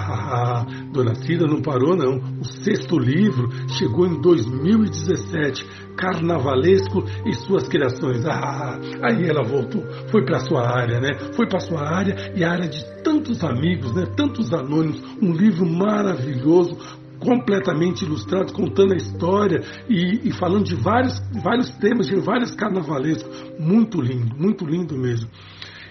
Ah, 0.01 0.67
Dona 0.93 1.15
Cida 1.15 1.47
não 1.47 1.61
parou, 1.61 1.97
não. 1.97 2.17
O 2.41 2.45
sexto 2.45 2.99
livro 2.99 3.49
chegou 3.69 4.07
em 4.07 4.21
2017, 4.21 5.67
Carnavalesco 5.97 7.05
e 7.27 7.35
suas 7.35 7.69
criações. 7.69 8.25
Ah, 8.27 8.79
aí 9.03 9.29
ela 9.29 9.43
voltou, 9.43 9.83
foi 10.11 10.25
para 10.25 10.41
sua 10.41 10.67
área, 10.67 11.01
né? 11.01 11.11
Foi 11.35 11.47
para 11.47 11.61
sua 11.61 11.83
área 11.83 12.33
e 12.35 12.43
a 12.43 12.51
área 12.51 12.69
de 12.69 12.83
tantos 13.03 13.45
amigos, 13.45 13.95
né? 13.95 14.07
Tantos 14.17 14.53
anônimos. 14.53 15.03
Um 15.21 15.33
livro 15.33 15.67
maravilhoso, 15.67 16.77
completamente 17.19 18.05
ilustrado, 18.05 18.53
contando 18.53 18.95
a 18.95 18.97
história 18.97 19.63
e, 19.89 20.29
e, 20.29 20.33
falando 20.33 20.65
de 20.65 20.75
vários, 20.75 21.21
vários 21.43 21.71
temas, 21.71 22.07
de 22.07 22.17
vários 22.17 22.55
carnavalescos. 22.55 23.31
Muito 23.59 24.01
lindo, 24.01 24.35
muito 24.37 24.65
lindo 24.65 24.97
mesmo. 24.97 25.29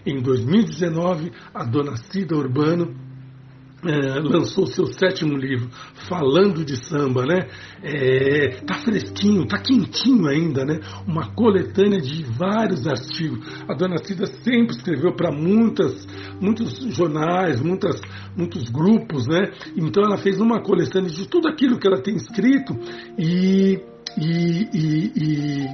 Em 0.05 0.21
2019, 0.21 1.31
a 1.53 1.63
dona 1.63 1.95
Cida 1.97 2.35
Urbano 2.35 2.95
é, 3.85 4.19
lançou 4.19 4.67
seu 4.67 4.87
sétimo 4.87 5.37
livro 5.37 5.69
falando 6.07 6.65
de 6.65 6.75
samba, 6.85 7.25
né? 7.25 7.47
É, 7.81 8.61
tá 8.65 8.75
fresquinho, 8.81 9.47
tá 9.47 9.57
quentinho 9.57 10.27
ainda, 10.27 10.65
né? 10.65 10.79
Uma 11.07 11.33
coletânea 11.33 12.01
de 12.01 12.23
vários 12.23 12.85
artigos. 12.85 13.39
A 13.67 13.73
Dona 13.73 13.97
Cida 14.03 14.25
sempre 14.43 14.75
escreveu 14.75 15.13
para 15.15 15.31
muitas, 15.31 16.05
muitos 16.41 16.77
jornais, 16.93 17.61
muitas, 17.61 18.01
muitos 18.35 18.69
grupos, 18.69 19.27
né? 19.27 19.51
Então 19.77 20.03
ela 20.03 20.17
fez 20.17 20.39
uma 20.41 20.61
coletânea 20.61 21.09
de 21.09 21.27
tudo 21.27 21.47
aquilo 21.47 21.79
que 21.79 21.87
ela 21.87 22.01
tem 22.01 22.15
escrito 22.15 22.77
e, 23.17 23.79
e, 24.17 24.67
e, 24.73 25.65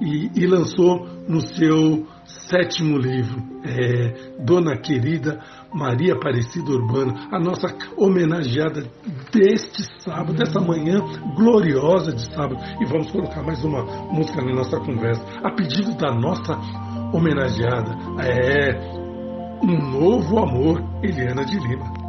e, 0.00 0.30
e 0.36 0.46
lançou 0.46 1.06
no 1.28 1.40
seu 1.40 2.06
sétimo 2.50 2.98
livro, 2.98 3.40
é, 3.64 4.42
Dona 4.42 4.76
Querida 4.76 5.40
Maria 5.72 6.14
Aparecida 6.14 6.72
Urbano, 6.72 7.14
a 7.30 7.38
nossa 7.38 7.68
homenageada 7.96 8.82
deste 9.32 9.84
sábado, 10.02 10.32
dessa 10.32 10.60
manhã 10.60 11.00
gloriosa 11.36 12.12
de 12.12 12.26
sábado. 12.34 12.58
E 12.80 12.84
vamos 12.84 13.10
colocar 13.10 13.42
mais 13.42 13.62
uma 13.64 13.84
música 14.12 14.42
na 14.42 14.52
nossa 14.52 14.78
conversa, 14.80 15.24
a 15.44 15.50
pedido 15.52 15.96
da 15.96 16.12
nossa 16.12 16.54
homenageada. 17.12 17.96
É 18.20 18.74
Um 19.62 19.90
Novo 19.92 20.38
Amor, 20.40 20.82
Eliana 21.02 21.44
de 21.44 21.56
Lima. 21.56 21.99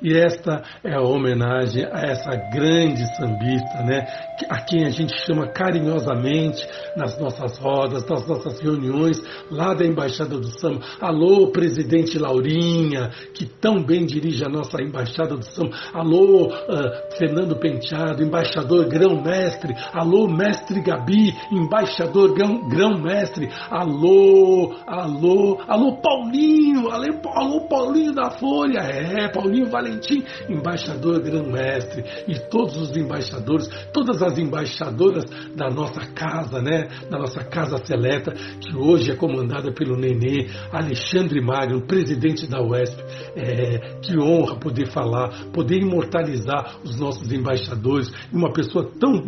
E 0.00 0.16
esta 0.16 0.62
é 0.82 0.98
homenagem 1.18 1.84
a 1.84 2.00
essa 2.06 2.34
grande 2.50 3.04
sambista, 3.16 3.82
né? 3.84 4.06
A 4.48 4.60
quem 4.62 4.84
a 4.84 4.90
gente 4.90 5.14
chama 5.26 5.48
carinhosamente 5.48 6.66
nas 6.96 7.18
nossas 7.18 7.58
rodas, 7.58 8.06
nas 8.08 8.26
nossas 8.26 8.60
reuniões 8.60 9.20
lá 9.50 9.74
da 9.74 9.84
Embaixada 9.84 10.38
do 10.38 10.48
Samba. 10.58 10.80
Alô, 11.00 11.48
presidente 11.50 12.18
Laurinha, 12.18 13.10
que 13.34 13.46
tão 13.46 13.82
bem 13.82 14.06
dirige 14.06 14.44
a 14.44 14.48
nossa 14.48 14.80
Embaixada 14.82 15.36
do 15.36 15.44
Samba. 15.44 15.76
Alô, 15.92 16.46
uh, 16.46 17.16
Fernando 17.18 17.56
Penteado, 17.56 18.22
embaixador 18.22 18.88
grão-mestre. 18.88 19.74
Alô, 19.92 20.28
mestre 20.28 20.80
Gabi, 20.80 21.34
embaixador 21.50 22.34
grão-mestre. 22.34 23.48
Alô, 23.70 24.74
alô, 24.86 25.58
alô, 25.66 25.96
Paulinho 26.00 26.88
alô 27.34 27.60
Paulinho 27.68 28.12
da 28.12 28.30
Folha, 28.30 28.80
é, 28.80 29.28
Paulinho 29.28 29.70
Valentim, 29.70 30.22
embaixador 30.48 31.07
grão-mestre, 31.16 32.04
e 32.26 32.38
todos 32.50 32.76
os 32.76 32.96
embaixadores, 32.96 33.68
todas 33.92 34.22
as 34.22 34.38
embaixadoras 34.38 35.24
da 35.54 35.70
nossa 35.70 36.00
casa, 36.12 36.60
né, 36.60 36.88
da 37.10 37.18
nossa 37.18 37.42
casa 37.44 37.78
seleta, 37.84 38.32
que 38.32 38.76
hoje 38.76 39.10
é 39.12 39.16
comandada 39.16 39.72
pelo 39.72 39.96
Nenê, 39.96 40.48
Alexandre 40.72 41.40
Magno, 41.40 41.86
presidente 41.86 42.46
da 42.46 42.60
UESP, 42.60 43.02
é, 43.36 43.98
que 44.02 44.18
honra 44.18 44.56
poder 44.56 44.90
falar, 44.90 45.50
poder 45.52 45.78
imortalizar 45.78 46.78
os 46.84 46.98
nossos 46.98 47.30
embaixadores, 47.32 48.10
uma 48.32 48.52
pessoa 48.52 48.90
tão 48.98 49.22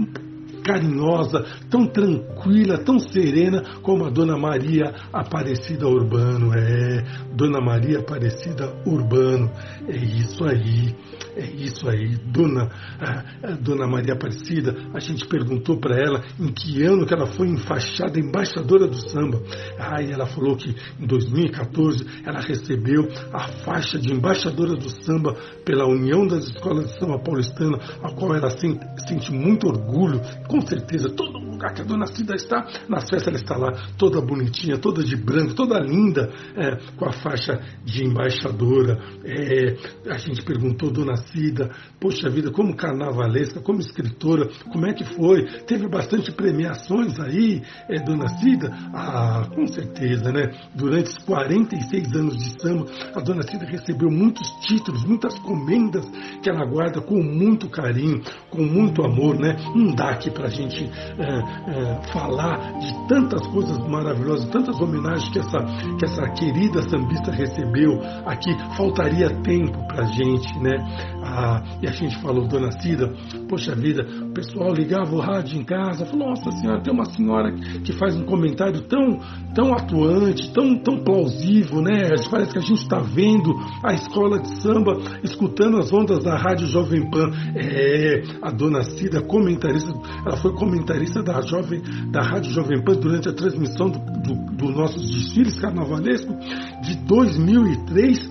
carinhosa, 0.71 1.45
tão 1.69 1.87
tranquila, 1.87 2.79
tão 2.79 2.99
serena 2.99 3.63
como 3.83 4.05
a 4.05 4.11
Dona 4.11 4.37
Maria 4.37 4.95
Aparecida 5.13 5.89
Urbano. 5.89 6.53
É, 6.55 7.03
Dona 7.35 7.61
Maria 7.61 7.99
Aparecida 7.99 8.73
Urbano. 8.87 9.51
É 9.89 9.97
isso 9.97 10.45
aí. 10.45 10.95
É 11.37 11.45
isso 11.45 11.89
aí, 11.89 12.17
Dona, 12.27 12.69
a, 13.01 13.53
Dona 13.53 13.87
Maria 13.87 14.15
Aparecida, 14.15 14.75
a 14.93 14.99
gente 14.99 15.27
perguntou 15.27 15.79
para 15.79 15.97
ela 15.97 16.23
em 16.39 16.53
que 16.53 16.83
ano 16.83 17.07
que 17.07 17.15
ela 17.15 17.27
foi 17.27 17.49
enfaixada 17.49 18.19
embaixadora 18.19 18.87
do 18.87 18.97
samba. 18.97 19.41
Aí 19.79 20.11
ela 20.11 20.27
falou 20.27 20.57
que 20.57 20.75
em 20.99 21.07
2014 21.07 22.05
ela 22.27 22.41
recebeu 22.41 23.09
a 23.33 23.49
faixa 23.65 23.99
de 23.99 24.13
embaixadora 24.13 24.75
do 24.75 24.89
samba 25.05 25.35
pela 25.65 25.87
União 25.87 26.27
das 26.27 26.45
Escolas 26.45 26.89
de 26.89 26.99
Samba 26.99 27.19
Paulistana, 27.21 27.79
a 28.03 28.13
qual 28.13 28.35
ela 28.35 28.51
sente, 28.51 28.85
sente 29.09 29.33
muito 29.33 29.69
orgulho, 29.69 30.21
com 30.49 30.60
certeza, 30.67 31.09
todo 31.15 31.41
que 31.69 31.83
a 31.83 31.85
Dona 31.85 32.07
Cida 32.07 32.35
está, 32.35 32.67
nas 32.89 33.09
festas 33.09 33.29
ela 33.29 33.37
está 33.37 33.57
lá, 33.57 33.73
toda 33.99 34.21
bonitinha, 34.21 34.79
toda 34.79 35.05
de 35.05 35.17
branco, 35.17 35.55
toda 35.55 35.79
linda, 35.79 36.31
é, 36.57 36.77
com 36.97 37.07
a 37.07 37.13
faixa 37.13 37.61
de 37.85 38.05
embaixadora. 38.05 38.99
É, 39.25 39.77
a 40.11 40.19
gente 40.19 40.43
perguntou, 40.43 40.91
Dona 40.91 41.17
Cida, 41.17 41.71
poxa 42.01 42.29
vida, 42.31 42.51
como 42.51 42.75
carnavalesca, 42.75 43.61
como 43.61 43.81
escritora, 43.81 44.49
como 44.73 44.87
é 44.87 44.95
que 44.95 45.05
foi? 45.05 45.45
Teve 45.67 45.89
bastante 45.89 46.33
premiações 46.33 47.19
aí, 47.21 47.63
é, 47.89 48.01
Dona 48.03 48.29
Cida? 48.39 48.71
Ah, 48.95 49.47
com 49.55 49.67
certeza, 49.67 50.33
né? 50.33 50.51
Durante 50.75 51.11
os 51.11 51.19
46 51.19 52.15
anos 52.15 52.37
de 52.37 52.61
samba, 52.61 52.87
a 53.15 53.21
Dona 53.21 53.43
Cida 53.43 53.67
recebeu 53.67 54.11
muitos 54.11 54.49
títulos, 54.67 55.05
muitas 55.05 55.39
comendas 55.41 56.05
que 56.43 56.49
ela 56.49 56.65
guarda 56.65 57.01
com 57.01 57.23
muito 57.23 57.69
carinho, 57.69 58.23
com 58.49 58.63
muito 58.63 59.03
amor, 59.05 59.39
né? 59.39 59.57
Não 59.75 59.95
dá 59.95 60.11
aqui 60.11 60.31
pra 60.31 60.49
gente 60.49 60.85
é, 60.85 61.50
é, 61.67 62.13
falar 62.13 62.79
de 62.79 63.09
tantas 63.09 63.47
coisas 63.49 63.79
maravilhosas, 63.89 64.49
tantas 64.49 64.81
homenagens 64.81 65.29
que 65.31 65.39
essa, 65.39 65.59
que 65.99 66.05
essa 66.05 66.23
querida 66.31 66.83
sambista 66.83 67.31
recebeu 67.31 68.01
aqui, 68.25 68.51
faltaria 68.77 69.31
tempo 69.43 69.87
pra 69.87 70.05
gente, 70.07 70.59
né? 70.59 70.77
Ah, 71.23 71.63
e 71.83 71.89
a 71.89 71.93
gente 71.93 72.17
falou, 72.21 72.47
dona 72.47 72.73
Cida, 72.81 73.13
poxa 73.49 73.75
vida, 73.75 74.07
o 74.23 74.33
pessoal 74.33 74.73
ligava 74.73 75.15
o 75.15 75.21
rádio 75.21 75.59
em 75.59 75.65
casa, 75.65 76.07
falou, 76.07 76.29
nossa 76.29 76.51
senhora, 76.53 76.83
tem 76.83 76.93
uma 76.93 77.05
senhora 77.05 77.53
que 77.85 77.93
faz 77.93 78.17
um 78.17 78.25
comentário 78.25 78.81
tão, 78.83 79.19
tão 79.55 79.73
atuante, 79.75 80.53
tão, 80.53 80.77
tão 80.79 80.99
plausível, 81.05 81.83
né? 81.83 82.11
Parece 82.31 82.53
que 82.53 82.59
a 82.59 82.63
gente 82.63 82.83
está 82.83 82.99
vendo 82.99 83.55
a 83.85 83.93
escola 83.93 84.39
de 84.41 84.61
samba, 84.63 84.99
escutando 85.23 85.79
as 85.79 85.93
ondas 85.93 86.23
da 86.23 86.37
Rádio 86.37 86.67
Jovem 86.67 87.09
Pan. 87.11 87.31
É, 87.55 88.23
a 88.43 88.51
dona 88.51 88.83
Cida, 88.83 89.23
comentarista, 89.23 89.93
ela 90.27 90.37
foi 90.37 90.53
comentarista 90.55 91.23
da, 91.23 91.40
Jovem, 91.43 91.83
da 92.11 92.23
Rádio 92.23 92.53
Jovem 92.53 92.83
Pan 92.83 92.95
durante 92.95 93.29
a 93.29 93.33
transmissão 93.33 93.89
dos 93.89 94.01
do, 94.01 94.35
do 94.57 94.71
nossos 94.71 95.09
desfiles 95.11 95.59
carnavalescos 95.59 96.35
de 96.83 96.97
2003 97.07 98.31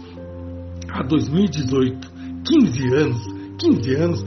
a 0.90 1.04
2018. 1.04 2.20
15 2.46 2.96
anos, 2.96 3.28
15 3.60 3.96
anos 3.96 4.26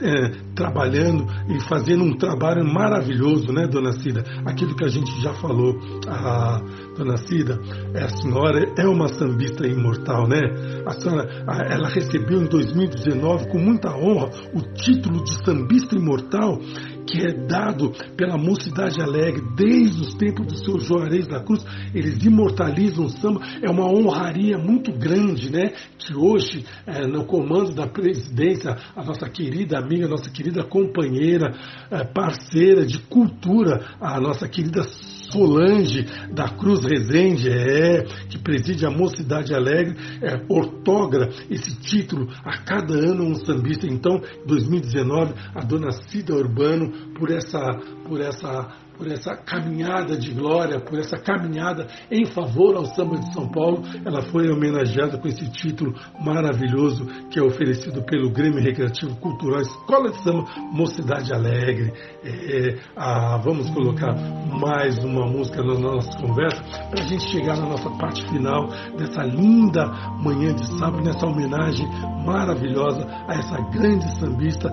é, 0.00 0.28
trabalhando 0.54 1.24
e 1.48 1.60
fazendo 1.60 2.04
um 2.04 2.16
trabalho 2.16 2.64
maravilhoso, 2.64 3.52
né, 3.52 3.66
dona 3.66 3.92
Cida? 3.92 4.24
Aquilo 4.44 4.74
que 4.74 4.84
a 4.84 4.88
gente 4.88 5.10
já 5.22 5.32
falou, 5.34 5.78
a 6.06 6.60
dona 6.96 7.16
Cida, 7.16 7.58
a 7.94 8.08
senhora 8.08 8.72
é 8.76 8.86
uma 8.86 9.08
sambista 9.08 9.66
imortal, 9.66 10.28
né? 10.28 10.40
A 10.86 10.92
senhora, 10.92 11.26
ela 11.70 11.88
recebeu 11.88 12.42
em 12.42 12.46
2019 12.46 13.48
com 13.48 13.58
muita 13.58 13.96
honra 13.96 14.30
o 14.52 14.60
título 14.74 15.22
de 15.24 15.44
sambista 15.44 15.96
imortal 15.96 16.58
que 17.06 17.20
é 17.26 17.32
dado 17.46 17.92
pela 18.16 18.36
Mocidade 18.36 19.00
Alegre 19.00 19.42
desde 19.56 20.02
os 20.02 20.14
tempos 20.14 20.46
do 20.46 20.64
seu 20.64 20.78
Juarez 20.80 21.26
da 21.26 21.42
Cruz. 21.42 21.64
Eles 21.94 22.22
imortalizam 22.24 23.06
o 23.06 23.10
samba. 23.10 23.40
É 23.62 23.70
uma 23.70 23.86
honraria 23.86 24.58
muito 24.58 24.92
grande, 24.92 25.50
né? 25.50 25.72
Que 25.98 26.14
hoje, 26.14 26.64
é, 26.86 27.06
no 27.06 27.24
comando 27.24 27.74
da 27.74 27.86
presidência, 27.86 28.76
a 28.96 29.04
nossa 29.04 29.28
querida 29.28 29.78
amiga, 29.78 30.08
nossa 30.08 30.30
querida 30.30 30.64
companheira, 30.64 31.54
é, 31.90 32.04
parceira 32.04 32.84
de 32.84 32.98
cultura, 32.98 33.84
a 34.00 34.20
nossa 34.20 34.48
querida 34.48 34.82
Solange 35.34 36.06
da 36.32 36.48
Cruz 36.48 36.84
Rezende, 36.84 37.50
é, 37.50 38.04
que 38.28 38.38
preside 38.38 38.86
a 38.86 38.90
Mocidade 38.90 39.52
Alegre, 39.52 39.96
é, 40.22 40.40
ortogra 40.48 41.28
esse 41.50 41.74
título 41.80 42.28
a 42.44 42.58
cada 42.58 42.94
ano 42.94 43.24
um 43.24 43.34
sambista. 43.34 43.84
Então, 43.84 44.22
em 44.42 44.46
2019, 44.46 45.34
a 45.52 45.60
dona 45.64 45.90
Cida 45.90 46.32
Urbano, 46.34 47.12
por 47.18 47.32
essa, 47.32 47.58
por 48.06 48.20
essa 48.20 48.83
por 48.96 49.06
essa 49.08 49.36
caminhada 49.36 50.16
de 50.16 50.32
glória, 50.32 50.80
por 50.80 50.98
essa 50.98 51.16
caminhada 51.16 51.86
em 52.10 52.24
favor 52.24 52.76
ao 52.76 52.84
samba 52.86 53.18
de 53.18 53.32
São 53.32 53.48
Paulo. 53.48 53.82
Ela 54.04 54.22
foi 54.22 54.50
homenageada 54.50 55.18
com 55.18 55.28
esse 55.28 55.50
título 55.50 55.94
maravilhoso 56.20 57.06
que 57.30 57.38
é 57.38 57.42
oferecido 57.42 58.02
pelo 58.04 58.30
Grêmio 58.30 58.62
Recreativo 58.62 59.16
Cultural 59.16 59.60
Escola 59.60 60.10
de 60.10 60.22
Samba 60.22 60.44
Mocidade 60.72 61.32
Alegre. 61.32 61.92
É, 62.24 62.78
a, 62.96 63.36
vamos 63.38 63.68
colocar 63.70 64.14
mais 64.58 65.02
uma 65.04 65.26
música 65.26 65.62
na 65.62 65.74
nossa 65.74 66.16
conversa 66.18 66.62
para 66.90 67.02
a 67.02 67.06
gente 67.06 67.30
chegar 67.30 67.56
na 67.56 67.68
nossa 67.68 67.90
parte 67.98 68.26
final 68.28 68.68
dessa 68.96 69.22
linda 69.22 69.86
manhã 70.22 70.54
de 70.54 70.66
sábado, 70.78 71.02
nessa 71.02 71.26
homenagem 71.26 71.86
maravilhosa 72.24 73.06
a 73.28 73.34
essa 73.34 73.60
grande 73.70 74.08
sambista 74.18 74.70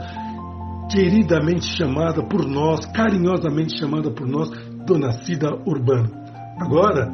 queridamente 0.92 1.66
chamada 1.78 2.22
por 2.24 2.46
nós, 2.46 2.86
carinhosamente 2.88 3.78
chamada 3.78 4.12
por 4.12 4.28
nós, 4.28 4.50
Dona 4.86 5.12
Cida 5.24 5.56
Urbano. 5.66 6.12
Agora, 6.60 7.10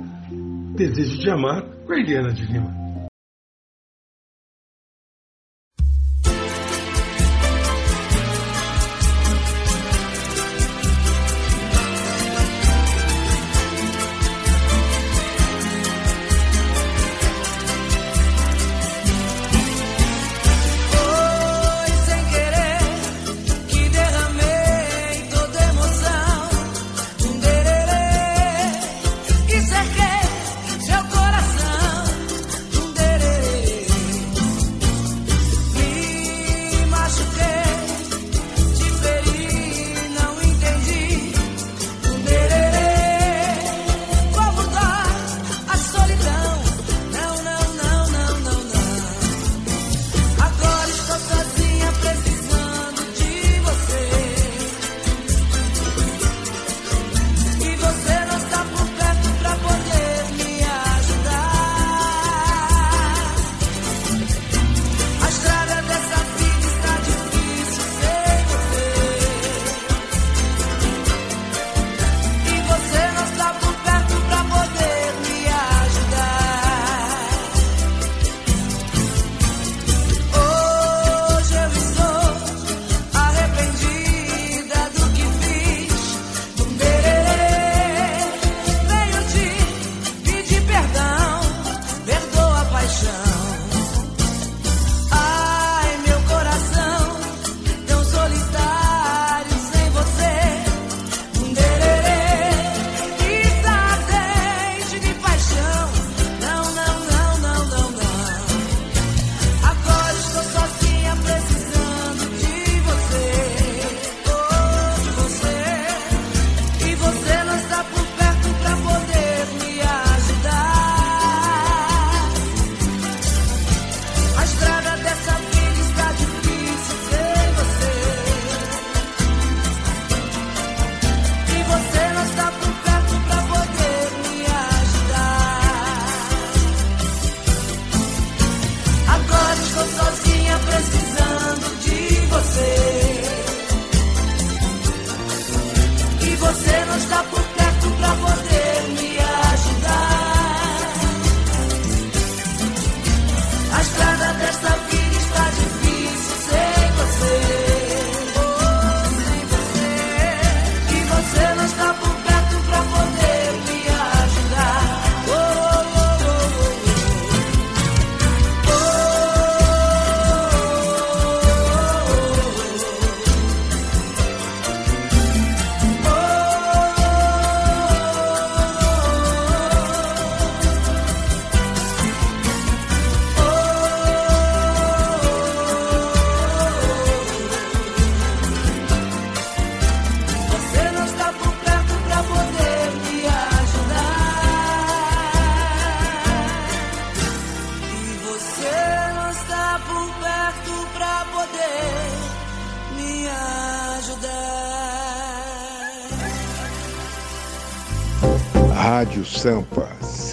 Desejo 0.76 1.20
de 1.20 1.30
Amar 1.30 1.64
com 1.86 1.94
a 1.94 2.00
Eliana 2.00 2.34
de 2.34 2.46
Lima. 2.46 2.87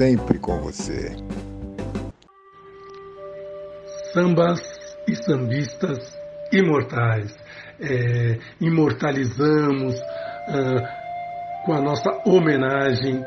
Sempre 0.05 0.39
com 0.39 0.61
você. 0.61 1.17
Sambas 4.13 4.61
e 5.09 5.17
sambistas 5.17 5.99
imortais. 6.53 7.35
É, 7.81 8.39
imortalizamos 8.61 9.95
uh, 9.95 11.65
com 11.65 11.73
a 11.73 11.81
nossa 11.81 12.11
homenagem 12.27 13.25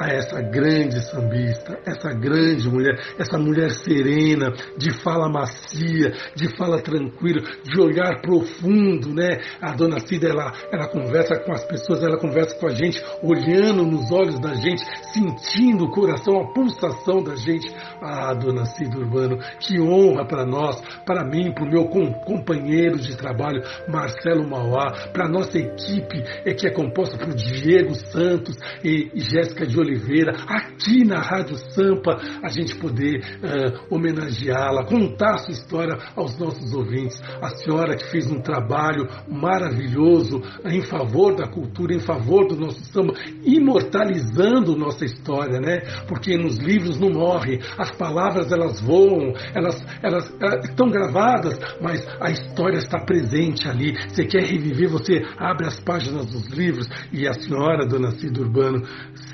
a 0.00 0.08
essa 0.08 0.40
grande 0.40 0.98
sambista, 1.10 1.78
essa 1.86 2.08
grande 2.14 2.66
mulher, 2.70 2.98
essa 3.18 3.38
mulher 3.38 3.70
serena, 3.70 4.50
de 4.78 4.90
fala 5.02 5.28
macia, 5.28 6.10
de 6.34 6.56
fala 6.56 6.80
tranquila, 6.80 7.42
de 7.62 7.78
olhar 7.78 8.18
profundo, 8.22 9.12
né? 9.12 9.38
A 9.60 9.74
dona 9.74 10.00
Cida, 10.00 10.28
ela, 10.28 10.54
ela 10.72 10.88
conversa 10.88 11.38
com 11.40 11.52
as 11.52 11.62
pessoas, 11.66 12.02
ela 12.02 12.18
conversa 12.18 12.58
com 12.58 12.66
a 12.66 12.74
gente, 12.74 13.04
olhando 13.22 13.84
nos 13.84 14.10
olhos 14.10 14.40
da 14.40 14.54
gente, 14.54 14.82
sentindo 15.12 15.84
o 15.84 15.90
coração, 15.90 16.40
a 16.40 16.54
pulsação 16.54 17.22
da 17.22 17.36
gente. 17.36 17.70
Ah, 18.00 18.32
dona 18.32 18.64
Cida 18.64 18.96
Urbano, 18.96 19.38
que 19.58 19.78
honra 19.78 20.24
para 20.24 20.46
nós, 20.46 20.80
para 21.04 21.26
mim, 21.26 21.52
para 21.52 21.64
o 21.64 21.68
meu 21.68 21.86
companheiro 22.24 22.98
de 22.98 23.14
trabalho, 23.18 23.62
Marcelo 23.86 24.48
Mauá, 24.48 25.10
para 25.12 25.28
nossa 25.28 25.58
equipe, 25.58 26.24
é 26.46 26.54
que 26.54 26.66
é 26.66 26.70
composta 26.70 27.18
por 27.18 27.34
Diego 27.34 27.94
Santos 27.94 28.56
e 28.82 29.10
Jéssica 29.14 29.66
de 29.66 29.78
Oliveira 29.78 29.89
Oliveira, 29.90 30.32
aqui 30.46 31.04
na 31.04 31.20
Rádio 31.20 31.56
Sampa, 31.74 32.16
a 32.42 32.48
gente 32.48 32.76
poder 32.76 33.18
uh, 33.18 33.94
homenageá-la, 33.94 34.84
contar 34.84 35.38
sua 35.38 35.52
história 35.52 35.98
aos 36.14 36.38
nossos 36.38 36.72
ouvintes. 36.72 37.20
A 37.42 37.50
senhora 37.50 37.96
que 37.96 38.08
fez 38.10 38.30
um 38.30 38.40
trabalho 38.40 39.08
maravilhoso 39.28 40.40
em 40.64 40.82
favor 40.82 41.34
da 41.34 41.48
cultura, 41.48 41.94
em 41.94 42.00
favor 42.00 42.46
do 42.46 42.56
nosso 42.56 42.84
samba, 42.84 43.14
imortalizando 43.44 44.76
nossa 44.76 45.04
história, 45.04 45.60
né? 45.60 45.80
Porque 46.06 46.36
nos 46.36 46.58
livros 46.58 47.00
não 47.00 47.10
morre, 47.10 47.58
as 47.76 47.90
palavras 47.90 48.52
elas 48.52 48.80
voam, 48.80 49.34
elas, 49.54 49.84
elas, 50.02 50.32
elas 50.40 50.68
estão 50.68 50.88
gravadas, 50.88 51.58
mas 51.80 52.06
a 52.20 52.30
história 52.30 52.78
está 52.78 53.00
presente 53.00 53.68
ali. 53.68 53.94
Você 54.08 54.24
quer 54.24 54.44
reviver, 54.44 54.88
você 54.88 55.22
abre 55.36 55.66
as 55.66 55.80
páginas 55.80 56.26
dos 56.26 56.46
livros 56.48 56.88
e 57.12 57.26
a 57.26 57.32
senhora, 57.32 57.86
dona 57.86 58.12
Cida 58.12 58.40
Urbano, 58.40 58.84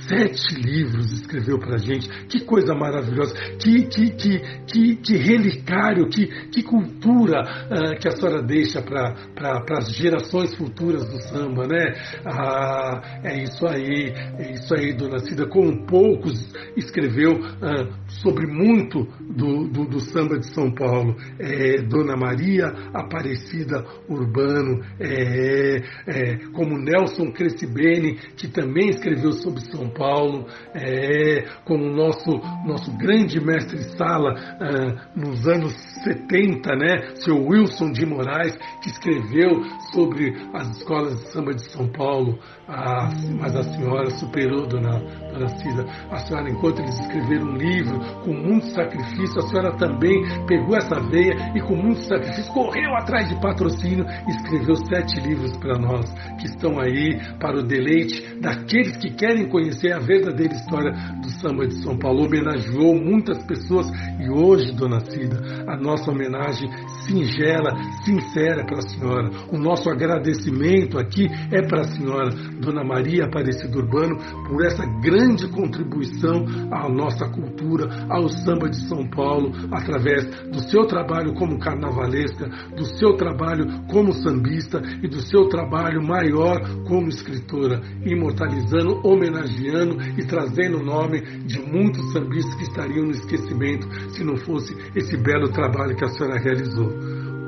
sete 0.08 0.45
livros 0.54 1.12
escreveu 1.12 1.58
para 1.58 1.78
gente. 1.78 2.08
Que 2.26 2.40
coisa 2.44 2.74
maravilhosa, 2.74 3.34
que, 3.58 3.86
que, 3.86 4.10
que, 4.10 4.38
que, 4.66 4.96
que 4.96 5.16
relicário, 5.16 6.08
que, 6.08 6.26
que 6.50 6.62
cultura 6.62 7.42
uh, 7.42 7.98
que 8.00 8.08
a 8.08 8.12
senhora 8.12 8.42
deixa 8.42 8.82
para 8.82 9.14
pra, 9.34 9.78
as 9.78 9.94
gerações 9.94 10.54
futuras 10.54 11.04
do 11.08 11.20
samba, 11.28 11.66
né? 11.66 11.94
Ah, 12.24 13.20
é 13.24 13.42
isso 13.42 13.66
aí, 13.66 14.12
é 14.38 14.52
isso 14.52 14.74
aí, 14.74 14.94
dona 14.94 15.18
Cida. 15.18 15.46
Com 15.46 15.84
poucos 15.86 16.52
escreveu 16.76 17.32
uh, 17.32 17.92
sobre 18.08 18.46
muito 18.46 19.06
do, 19.20 19.68
do, 19.68 19.86
do, 19.86 20.00
samba 20.00 20.38
de 20.38 20.52
São 20.52 20.72
Paulo. 20.72 21.16
É, 21.38 21.82
dona 21.82 22.16
Maria 22.16 22.66
Aparecida 22.94 23.84
Urbano, 24.08 24.82
é, 24.98 25.76
é, 26.06 26.36
como 26.52 26.78
Nelson 26.78 27.32
Crescibene, 27.32 28.16
que 28.36 28.48
também 28.48 28.90
escreveu 28.90 29.32
sobre 29.32 29.60
São 29.70 29.88
Paulo, 29.90 30.25
é, 30.74 31.44
com 31.64 31.74
o 31.74 31.90
nosso, 31.90 32.30
nosso 32.66 32.90
grande 32.96 33.40
mestre 33.40 33.78
Sala 33.96 34.34
uh, 34.34 35.18
nos 35.18 35.46
anos 35.46 35.72
70, 36.04 36.76
né, 36.76 37.14
seu 37.16 37.36
Wilson 37.36 37.92
de 37.92 38.06
Moraes, 38.06 38.56
que 38.82 38.88
escreveu 38.88 39.64
sobre 39.92 40.34
as 40.52 40.76
escolas 40.76 41.16
de 41.16 41.32
samba 41.32 41.54
de 41.54 41.70
São 41.70 41.88
Paulo, 41.88 42.38
ah, 42.68 43.08
mas 43.38 43.54
a 43.54 43.62
senhora 43.62 44.10
superou, 44.10 44.66
dona, 44.66 44.98
dona 45.32 45.48
Cida. 45.58 45.86
A 46.10 46.18
senhora, 46.18 46.50
enquanto 46.50 46.80
eles 46.80 46.98
escreveram 46.98 47.46
um 47.46 47.56
livro 47.56 48.00
com 48.24 48.32
muito 48.32 48.66
sacrifício, 48.72 49.38
a 49.38 49.48
senhora 49.48 49.76
também 49.76 50.20
pegou 50.46 50.76
essa 50.76 51.00
veia 51.08 51.52
e 51.54 51.60
com 51.60 51.76
muito 51.76 52.00
sacrifício 52.02 52.52
correu 52.52 52.92
atrás 52.96 53.28
de 53.28 53.40
patrocínio 53.40 54.04
e 54.04 54.30
escreveu 54.30 54.74
sete 54.86 55.20
livros 55.20 55.56
para 55.58 55.78
nós, 55.78 56.12
que 56.40 56.46
estão 56.46 56.80
aí 56.80 57.20
para 57.38 57.56
o 57.56 57.62
deleite 57.62 58.40
daqueles 58.40 58.96
que 58.96 59.10
querem 59.14 59.48
conhecer 59.48 59.92
a 59.92 60.00
verdadeira 60.00 60.54
história 60.54 60.90
do 61.22 61.30
samba 61.40 61.68
de 61.68 61.80
São 61.82 61.96
Paulo. 61.96 62.24
Homenageou 62.24 62.96
muitas 62.96 63.44
pessoas 63.44 63.86
e 64.18 64.28
hoje, 64.28 64.72
dona 64.72 64.98
Cida, 65.00 65.64
a 65.68 65.76
nossa 65.76 66.10
homenagem 66.10 66.68
singela, 67.06 67.70
sincera 68.04 68.64
para 68.64 68.78
a 68.78 68.88
senhora. 68.88 69.30
O 69.50 69.58
nosso 69.58 69.88
agradecimento 69.88 70.98
aqui 70.98 71.26
é 71.50 71.62
para 71.66 71.82
a 71.82 71.88
senhora, 71.88 72.30
dona 72.60 72.84
Maria 72.84 73.24
Aparecida 73.24 73.78
Urbano, 73.78 74.16
por 74.48 74.64
essa 74.64 74.84
grande 75.00 75.48
contribuição 75.48 76.44
à 76.70 76.88
nossa 76.88 77.28
cultura, 77.28 78.06
ao 78.08 78.28
samba 78.28 78.68
de 78.68 78.88
São 78.88 79.08
Paulo, 79.08 79.52
através 79.70 80.24
do 80.50 80.60
seu 80.68 80.86
trabalho 80.86 81.34
como 81.34 81.58
carnavalesca, 81.58 82.48
do 82.76 82.84
seu 82.98 83.16
trabalho 83.16 83.66
como 83.90 84.12
sambista 84.12 84.82
e 85.02 85.08
do 85.08 85.20
seu 85.20 85.48
trabalho 85.48 86.02
maior 86.02 86.60
como 86.86 87.08
escritora, 87.08 87.80
imortalizando, 88.04 89.00
homenageando 89.04 90.00
e 90.18 90.24
trazendo 90.26 90.78
o 90.78 90.84
nome 90.84 91.20
de 91.44 91.60
muitos 91.60 92.12
sambistas 92.12 92.54
que 92.56 92.64
estariam 92.64 93.06
no 93.06 93.12
esquecimento 93.12 93.86
se 94.12 94.24
não 94.24 94.36
fosse 94.36 94.74
esse 94.94 95.16
belo 95.16 95.48
trabalho 95.48 95.96
que 95.96 96.04
a 96.04 96.08
senhora 96.08 96.38
realizou. 96.38 96.95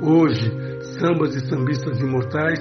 Hoje, 0.01 0.53
sambas 1.01 1.35
e 1.35 1.41
sambistas 1.49 1.99
imortais 2.01 2.61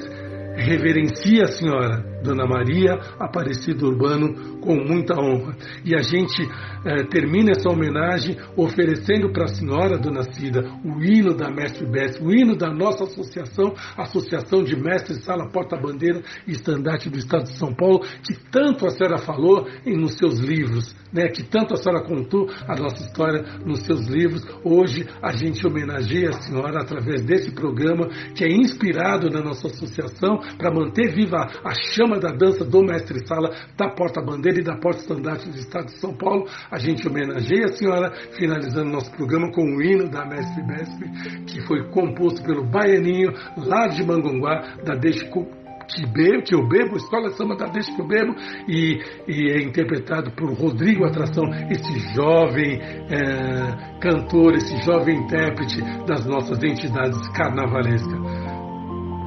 reverencia 0.57 1.43
a 1.43 1.47
senhora, 1.47 2.03
Dona 2.23 2.45
Maria 2.45 2.93
Aparecida 3.19 3.85
Urbano, 3.85 4.59
com 4.59 4.75
muita 4.75 5.13
honra. 5.19 5.55
E 5.85 5.95
a 5.95 6.01
gente 6.01 6.41
eh, 6.85 7.03
termina 7.09 7.51
essa 7.51 7.69
homenagem 7.69 8.37
oferecendo 8.55 9.31
para 9.31 9.45
a 9.45 9.47
senhora, 9.47 9.97
Dona 9.97 10.23
Cida, 10.33 10.61
o 10.83 11.01
hino 11.01 11.35
da 11.35 11.49
Mestre 11.49 11.85
Bess, 11.85 12.19
o 12.19 12.31
hino 12.31 12.57
da 12.57 12.69
nossa 12.69 13.03
associação, 13.03 13.73
Associação 13.95 14.63
de 14.63 14.75
Mestres 14.75 15.23
Sala 15.23 15.49
Porta-Bandeira 15.49 16.21
e 16.47 16.51
Estandarte 16.51 17.09
do 17.09 17.17
Estado 17.17 17.43
de 17.43 17.57
São 17.57 17.73
Paulo, 17.73 18.01
que 18.23 18.33
tanto 18.51 18.85
a 18.85 18.89
senhora 18.89 19.17
falou 19.19 19.67
em, 19.85 19.95
nos 19.95 20.15
seus 20.15 20.39
livros, 20.39 20.95
né, 21.13 21.27
que 21.29 21.43
tanto 21.43 21.73
a 21.73 21.77
senhora 21.77 22.03
contou 22.03 22.49
a 22.67 22.75
nossa 22.75 23.03
história 23.03 23.43
nos 23.65 23.79
seus 23.81 24.07
livros. 24.07 24.43
Hoje 24.63 25.05
a 25.21 25.31
gente 25.31 25.65
homenageia 25.65 26.29
a 26.29 26.41
senhora 26.41 26.81
através 26.81 27.23
desse 27.23 27.51
programa 27.51 28.07
que 28.35 28.43
é 28.43 28.51
inspirado 28.51 29.29
na 29.29 29.41
nossa 29.41 29.67
associação 29.67 30.39
para 30.57 30.71
manter 30.71 31.13
viva 31.13 31.47
a 31.63 31.73
chama 31.73 32.19
da 32.19 32.31
dança 32.31 32.63
do 32.63 32.81
Mestre 32.83 33.25
Sala, 33.27 33.51
da 33.77 33.89
Porta-Bandeira 33.89 34.59
e 34.59 34.63
da 34.63 34.77
Porta-Estandarte 34.77 35.49
do 35.49 35.57
Estado 35.57 35.85
de 35.85 35.99
São 35.99 36.15
Paulo. 36.15 36.45
A 36.69 36.77
gente 36.77 37.07
homenageia 37.07 37.65
a 37.65 37.73
senhora, 37.73 38.11
finalizando 38.37 38.91
nosso 38.91 39.11
programa 39.11 39.51
com 39.51 39.63
o 39.63 39.81
hino 39.81 40.09
da 40.09 40.25
Mestre 40.25 40.63
Besp, 40.63 41.45
que 41.47 41.61
foi 41.67 41.89
composto 41.89 42.43
pelo 42.43 42.65
Baianinho, 42.65 43.31
lá 43.57 43.87
de 43.87 44.03
Mangonguá, 44.03 44.77
da 44.83 44.95
Deixa 44.95 45.25
que, 45.25 46.05
bebo, 46.05 46.43
que 46.43 46.55
eu 46.55 46.67
bebo, 46.67 46.97
Escola 46.97 47.29
Samba 47.31 47.55
da 47.55 47.67
Deixa 47.67 47.93
que 47.93 48.01
eu 48.01 48.07
bebo, 48.07 48.35
e, 48.67 48.99
e 49.27 49.51
é 49.51 49.63
interpretado 49.63 50.31
por 50.31 50.51
Rodrigo 50.53 51.05
Atração, 51.05 51.45
esse 51.69 51.99
jovem 52.13 52.79
é, 52.81 53.99
cantor, 53.99 54.55
esse 54.55 54.77
jovem 54.83 55.17
intérprete 55.17 55.81
das 56.05 56.25
nossas 56.25 56.61
entidades 56.63 57.27
carnavalescas. 57.29 58.46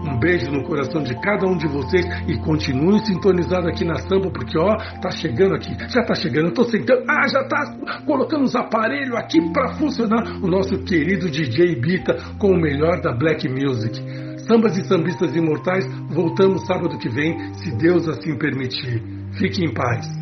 Um 0.06 0.18
beijo 0.18 0.50
no 0.50 0.62
coração 0.64 1.02
de 1.02 1.14
cada 1.20 1.46
um 1.46 1.56
de 1.56 1.66
vocês 1.68 2.04
e 2.26 2.36
continue 2.38 2.98
sintonizado 3.04 3.68
aqui 3.68 3.84
na 3.84 3.96
samba, 3.96 4.30
porque 4.30 4.58
ó, 4.58 4.76
tá 5.00 5.10
chegando 5.10 5.54
aqui, 5.54 5.76
já 5.88 6.02
tá 6.02 6.14
chegando, 6.14 6.48
eu 6.48 6.54
tô 6.54 6.64
sentando, 6.64 7.04
ah, 7.08 7.28
já 7.28 7.44
tá 7.44 7.76
colocando 8.06 8.44
os 8.44 8.54
aparelhos 8.54 9.14
aqui 9.16 9.40
para 9.52 9.74
funcionar 9.74 10.22
o 10.42 10.46
nosso 10.46 10.78
querido 10.84 11.30
DJ 11.30 11.76
Bita 11.76 12.16
com 12.38 12.52
o 12.52 12.60
melhor 12.60 13.00
da 13.00 13.12
Black 13.12 13.48
Music. 13.48 14.00
Sambas 14.46 14.76
e 14.76 14.84
sambistas 14.84 15.36
imortais, 15.36 15.86
voltamos 16.08 16.66
sábado 16.66 16.98
que 16.98 17.08
vem, 17.08 17.54
se 17.54 17.70
Deus 17.76 18.08
assim 18.08 18.36
permitir. 18.36 19.02
Fique 19.38 19.64
em 19.64 19.72
paz. 19.72 20.19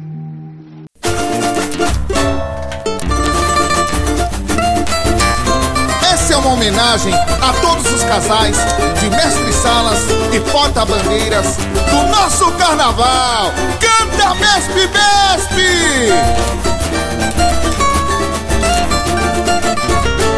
Uma 6.39 6.53
homenagem 6.53 7.13
a 7.15 7.53
todos 7.61 7.91
os 7.93 8.05
casais 8.05 8.57
de 9.01 9.11
mestre 9.11 9.53
salas 9.53 10.07
e 10.33 10.41
porta-bandeiras 10.51 11.57
do 11.57 12.09
nosso 12.09 12.51
carnaval. 12.53 13.53
Canta 13.81 14.35
Mestre 14.35 14.89
Mestre! 14.89 16.68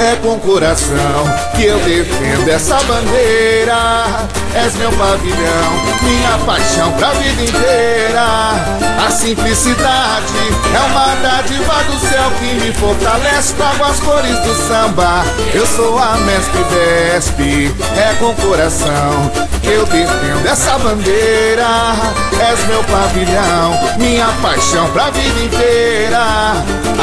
É 0.00 0.16
com 0.16 0.38
coração 0.40 0.96
que 1.54 1.64
eu 1.64 1.78
defendo 1.80 2.48
essa 2.48 2.76
bandeira. 2.84 4.06
És 4.54 4.74
meu 4.76 4.90
pavilhão, 4.92 5.72
minha 6.02 6.38
paixão 6.46 6.90
pra 6.92 7.10
vida 7.10 7.42
inteira. 7.42 8.80
A 9.06 9.10
simplicidade 9.10 10.32
é 10.74 10.80
uma 10.90 11.14
dádiva 11.16 11.74
do 11.84 11.98
céu 12.08 12.30
que 12.38 12.54
me 12.54 12.72
fortalece. 12.72 13.52
Trago 13.54 13.84
as 13.84 14.00
cores 14.00 14.38
do 14.38 14.54
samba. 14.66 15.22
Eu 15.52 15.66
sou 15.66 15.98
a 15.98 16.16
Mestre 16.16 16.64
Vespe, 16.70 17.74
é 17.96 18.14
com 18.18 18.34
coração 18.36 19.30
que 19.62 19.68
eu 19.68 19.84
defendo 19.84 20.46
essa 20.46 20.78
bandeira. 20.78 21.66
És 22.40 22.66
meu 22.66 22.82
pavilhão, 22.84 23.78
minha 23.98 24.26
paixão 24.40 24.88
pra 24.92 25.10
vida 25.10 25.40
inteira. 25.40 26.22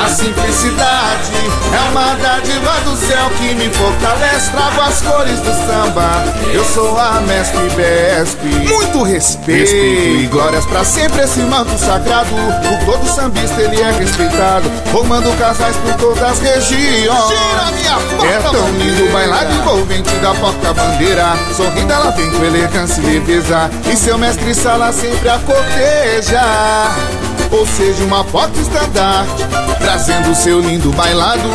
A 0.04 0.10
simplicidade 0.10 1.32
é 1.74 1.90
uma 1.92 2.16
dádiva 2.16 2.72
do 2.86 2.87
céu 2.96 3.30
que 3.38 3.54
me 3.56 3.70
fortalece. 3.70 4.52
Trago 4.52 4.82
as 4.82 5.02
cores 5.02 5.40
do 5.40 5.52
samba. 5.66 6.24
Eu 6.54 6.64
sou 6.64 6.98
a 6.98 7.22
Mestre 7.22 7.68
Vespe. 7.70 8.48
Muito 8.48 9.04
respeito, 9.04 9.60
respeito 9.60 10.20
e 10.20 10.28
glórias 10.28 10.66
pra 10.66 10.84
sempre 10.84 11.22
esse 11.22 11.40
manto 11.42 11.78
sagrado. 11.78 12.30
Por 12.30 12.86
todo 12.86 13.08
sambista 13.08 13.62
ele 13.62 13.82
é 13.82 13.92
respeitado. 13.92 14.70
Formando 14.92 15.36
casais 15.38 15.76
por 15.78 15.94
todas 15.96 16.24
as 16.24 16.40
regiões. 16.40 17.28
Gira 17.28 17.72
minha 17.76 17.96
porta 17.96 18.26
É 18.26 18.40
tão 18.40 18.72
lindo 18.72 19.06
o 19.06 19.12
bailado 19.12 19.54
envolvente 19.54 20.16
da 20.18 20.34
porta-bandeira. 20.36 21.38
Sorrindo 21.56 21.92
ela 21.92 22.12
vem 22.12 22.30
com 22.32 22.44
elegância 22.44 23.02
e 23.02 23.06
leveza. 23.06 23.70
E 23.92 23.96
seu 23.96 24.18
mestre 24.18 24.54
sala 24.54 24.92
sempre 24.92 25.30
a 25.30 25.40
corteja. 25.40 27.27
Ou 27.52 27.66
seja, 27.66 28.04
uma 28.04 28.24
foto 28.26 28.60
estandarte 28.60 29.46
Trazendo 29.80 30.36
seu 30.36 30.60
lindo 30.60 30.92
bailado 30.92 31.48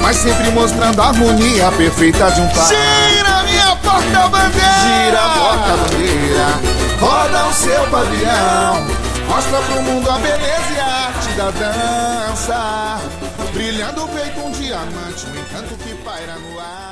Mas 0.00 0.16
sempre 0.16 0.50
mostrando 0.50 1.00
a 1.00 1.08
harmonia 1.08 1.70
perfeita 1.72 2.30
de 2.30 2.40
um 2.40 2.48
par. 2.48 2.68
Gira 2.68 3.42
minha 3.44 3.76
porta-bandeira! 3.76 4.52
Gira 4.82 5.24
a 5.24 5.38
porta-bandeira 5.38 6.46
Roda 7.00 7.46
o 7.46 7.52
seu 7.52 7.86
pavilhão 7.88 8.86
Mostra 9.28 9.58
pro 9.62 9.82
mundo 9.82 10.10
a 10.10 10.18
beleza 10.18 10.72
e 10.74 10.80
a 10.80 10.86
arte 10.86 11.28
da 11.36 11.50
dança 11.50 13.00
Brilhando 13.52 14.08
feito 14.08 14.40
um 14.40 14.50
diamante 14.52 15.26
O 15.26 15.38
encanto 15.38 15.74
que 15.76 15.94
paira 15.96 16.34
no 16.34 16.60
ar 16.60 16.91